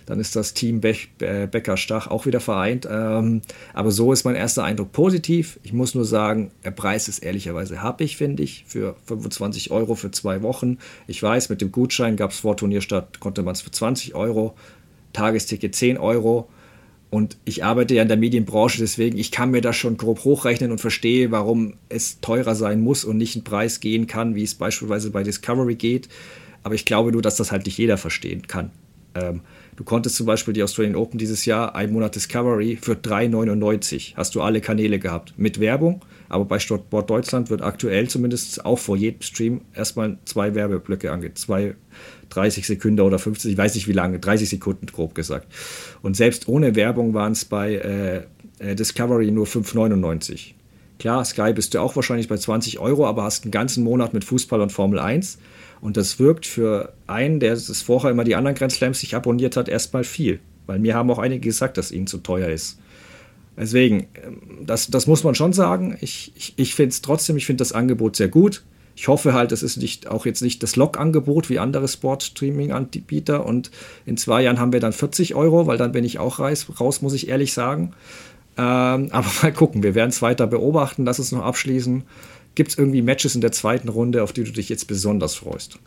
[0.04, 2.86] Dann ist das Team Be äh, Becker-Stach auch wieder vereint.
[2.90, 3.40] Ähm,
[3.72, 5.58] aber so ist mein erster Eindruck positiv.
[5.62, 10.10] Ich muss nur sagen, der Preis ist ehrlicherweise happig, finde ich, für 25 Euro für
[10.10, 10.76] zwei Wochen.
[11.06, 14.54] Ich weiß, mit dem Gutschein gab es vor Turnierstart, konnte man es für 20 Euro,
[15.14, 16.50] Tagesticket 10 Euro.
[17.08, 20.70] Und ich arbeite ja in der Medienbranche, deswegen ich kann mir das schon grob hochrechnen
[20.70, 24.54] und verstehe, warum es teurer sein muss und nicht einen Preis gehen kann, wie es
[24.54, 26.10] beispielsweise bei Discovery geht.
[26.64, 28.72] Aber ich glaube nur, dass das halt nicht jeder verstehen kann.
[29.14, 29.42] Ähm,
[29.76, 34.34] du konntest zum Beispiel die Australian Open dieses Jahr, ein Monat Discovery, für 3,99 hast
[34.34, 35.34] du alle Kanäle gehabt.
[35.36, 40.54] Mit Werbung, aber bei Sport Deutschland wird aktuell zumindest auch vor jedem Stream erstmal zwei
[40.54, 41.76] Werbeblöcke ange, zwei
[42.30, 45.46] 30 Sekunden oder 50, ich weiß nicht wie lange, 30 Sekunden grob gesagt.
[46.02, 48.22] Und selbst ohne Werbung waren es bei äh,
[48.58, 50.54] äh Discovery nur 5,99.
[50.98, 54.24] Klar, Sky bist du auch wahrscheinlich bei 20 Euro, aber hast einen ganzen Monat mit
[54.24, 55.38] Fußball und Formel 1
[55.84, 59.54] und das wirkt für einen, der es vorher immer die anderen Grand Slams sich abonniert
[59.54, 60.40] hat, erstmal viel.
[60.64, 62.78] Weil mir haben auch einige gesagt, dass ihnen zu teuer ist.
[63.54, 65.98] Deswegen, ähm, das, das muss man schon sagen.
[66.00, 68.64] Ich, ich, ich finde es trotzdem, ich finde das Angebot sehr gut.
[68.96, 73.44] Ich hoffe halt, es ist nicht, auch jetzt nicht das Log-Angebot wie andere Sport-Streaming-Anbieter.
[73.44, 73.70] Und
[74.06, 77.12] in zwei Jahren haben wir dann 40 Euro, weil dann bin ich auch raus, muss
[77.12, 77.92] ich ehrlich sagen.
[78.56, 78.62] Ähm,
[79.10, 81.04] aber mal gucken, wir werden es weiter beobachten.
[81.04, 82.04] Lass es noch abschließen.
[82.54, 85.78] Gibt es irgendwie Matches in der zweiten Runde, auf die du dich jetzt besonders freust?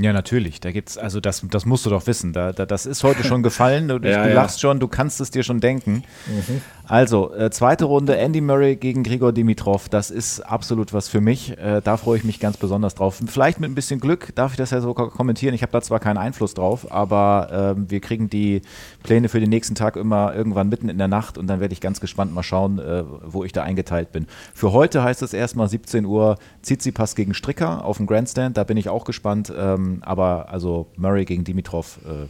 [0.00, 0.60] Ja, natürlich.
[0.60, 2.32] Da gibt's, also das, das musst du doch wissen.
[2.32, 3.88] Da, da das ist heute schon gefallen.
[3.88, 6.04] Du, ja, du lachst schon, du kannst es dir schon denken.
[6.26, 6.62] Mhm.
[6.88, 9.88] Also, äh, zweite Runde, Andy Murray gegen Grigor Dimitrov.
[9.88, 11.56] Das ist absolut was für mich.
[11.56, 13.20] Äh, da freue ich mich ganz besonders drauf.
[13.26, 15.54] Vielleicht mit ein bisschen Glück darf ich das ja so kommentieren.
[15.54, 18.62] Ich habe da zwar keinen Einfluss drauf, aber äh, wir kriegen die
[19.02, 21.80] Pläne für den nächsten Tag immer irgendwann mitten in der Nacht und dann werde ich
[21.80, 24.26] ganz gespannt mal schauen, äh, wo ich da eingeteilt bin.
[24.52, 28.56] Für heute heißt es erstmal 17 Uhr Tsitsipas gegen Stricker auf dem Grandstand.
[28.56, 29.52] Da bin ich auch gespannt.
[29.56, 32.26] Ähm, aber also Murray gegen Dimitrov, äh,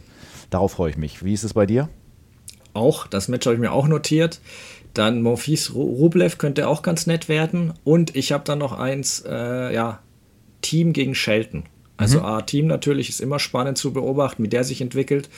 [0.49, 1.23] darauf freue ich mich.
[1.23, 1.89] Wie ist es bei dir?
[2.73, 3.07] auch.
[3.07, 4.39] Das Match habe ich mir auch notiert.
[4.93, 7.73] Dann Monfils Rublev könnte auch ganz nett werden.
[7.83, 9.99] Und ich habe dann noch eins, äh, ja,
[10.61, 11.63] Team gegen Shelton.
[11.97, 12.25] Also mhm.
[12.25, 15.29] A, Team natürlich ist immer spannend zu beobachten, wie der sich entwickelt.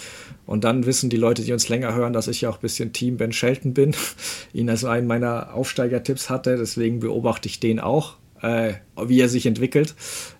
[0.46, 2.94] Und dann wissen die Leute, die uns länger hören, dass ich ja auch ein bisschen
[2.94, 3.96] Team Ben Shelton bin.
[4.54, 6.58] Ihn als einen meiner Aufsteigertipps hatte.
[6.58, 9.96] Deswegen beobachte ich den auch, äh, wie er sich entwickelt.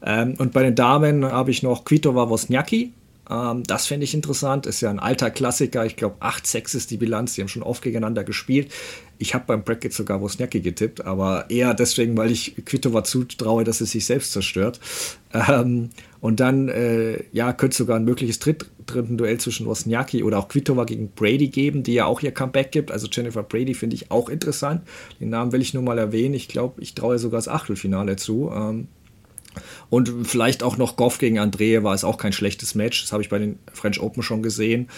[0.06, 2.94] Ähm, und bei den Damen habe ich noch Kvitova Wozniacki.
[3.30, 4.66] Ähm, das fände ich interessant.
[4.66, 5.86] Ist ja ein alter Klassiker.
[5.86, 7.34] Ich glaube, 8-6 ist die Bilanz.
[7.34, 8.72] Die haben schon oft gegeneinander gespielt.
[9.24, 13.80] Ich habe beim Bracket sogar Wozniacki getippt, aber eher deswegen, weil ich Kvitova zutraue, dass
[13.80, 14.82] es sich selbst zerstört.
[15.34, 20.24] Ähm, und dann, äh, ja, könnte es sogar ein mögliches Dritt dritten Duell zwischen Wozniacki
[20.24, 22.92] oder auch Kvitova gegen Brady geben, die ja auch ihr Comeback gibt.
[22.92, 24.82] Also Jennifer Brady finde ich auch interessant.
[25.22, 26.34] Den Namen will ich nur mal erwähnen.
[26.34, 28.52] Ich glaube, ich traue sogar das Achtelfinale zu.
[28.54, 28.90] Ähm,
[29.90, 33.02] und vielleicht auch noch Goff gegen Andrea war es auch kein schlechtes Match.
[33.04, 34.90] Das habe ich bei den French Open schon gesehen.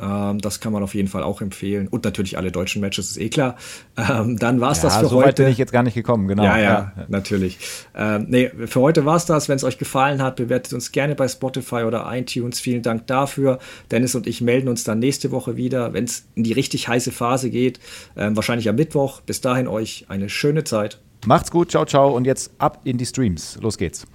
[0.00, 1.88] Ähm, das kann man auf jeden Fall auch empfehlen.
[1.88, 3.56] Und natürlich alle deutschen Matches, ist eh klar.
[3.96, 5.28] Ähm, dann war es ja, das für so heute.
[5.28, 6.44] Weit bin ich jetzt gar nicht gekommen, genau.
[6.44, 7.04] Ja, ja, ja.
[7.08, 7.58] natürlich.
[7.94, 9.48] Ähm, nee, für heute war es das.
[9.48, 12.60] Wenn es euch gefallen hat, bewertet uns gerne bei Spotify oder iTunes.
[12.60, 13.58] Vielen Dank dafür.
[13.90, 17.12] Dennis und ich melden uns dann nächste Woche wieder, wenn es in die richtig heiße
[17.12, 17.78] Phase geht.
[18.16, 19.20] Ähm, wahrscheinlich am Mittwoch.
[19.20, 20.98] Bis dahin euch eine schöne Zeit.
[21.26, 23.58] Macht's gut, ciao, ciao und jetzt ab in die Streams.
[23.60, 24.06] Los geht's.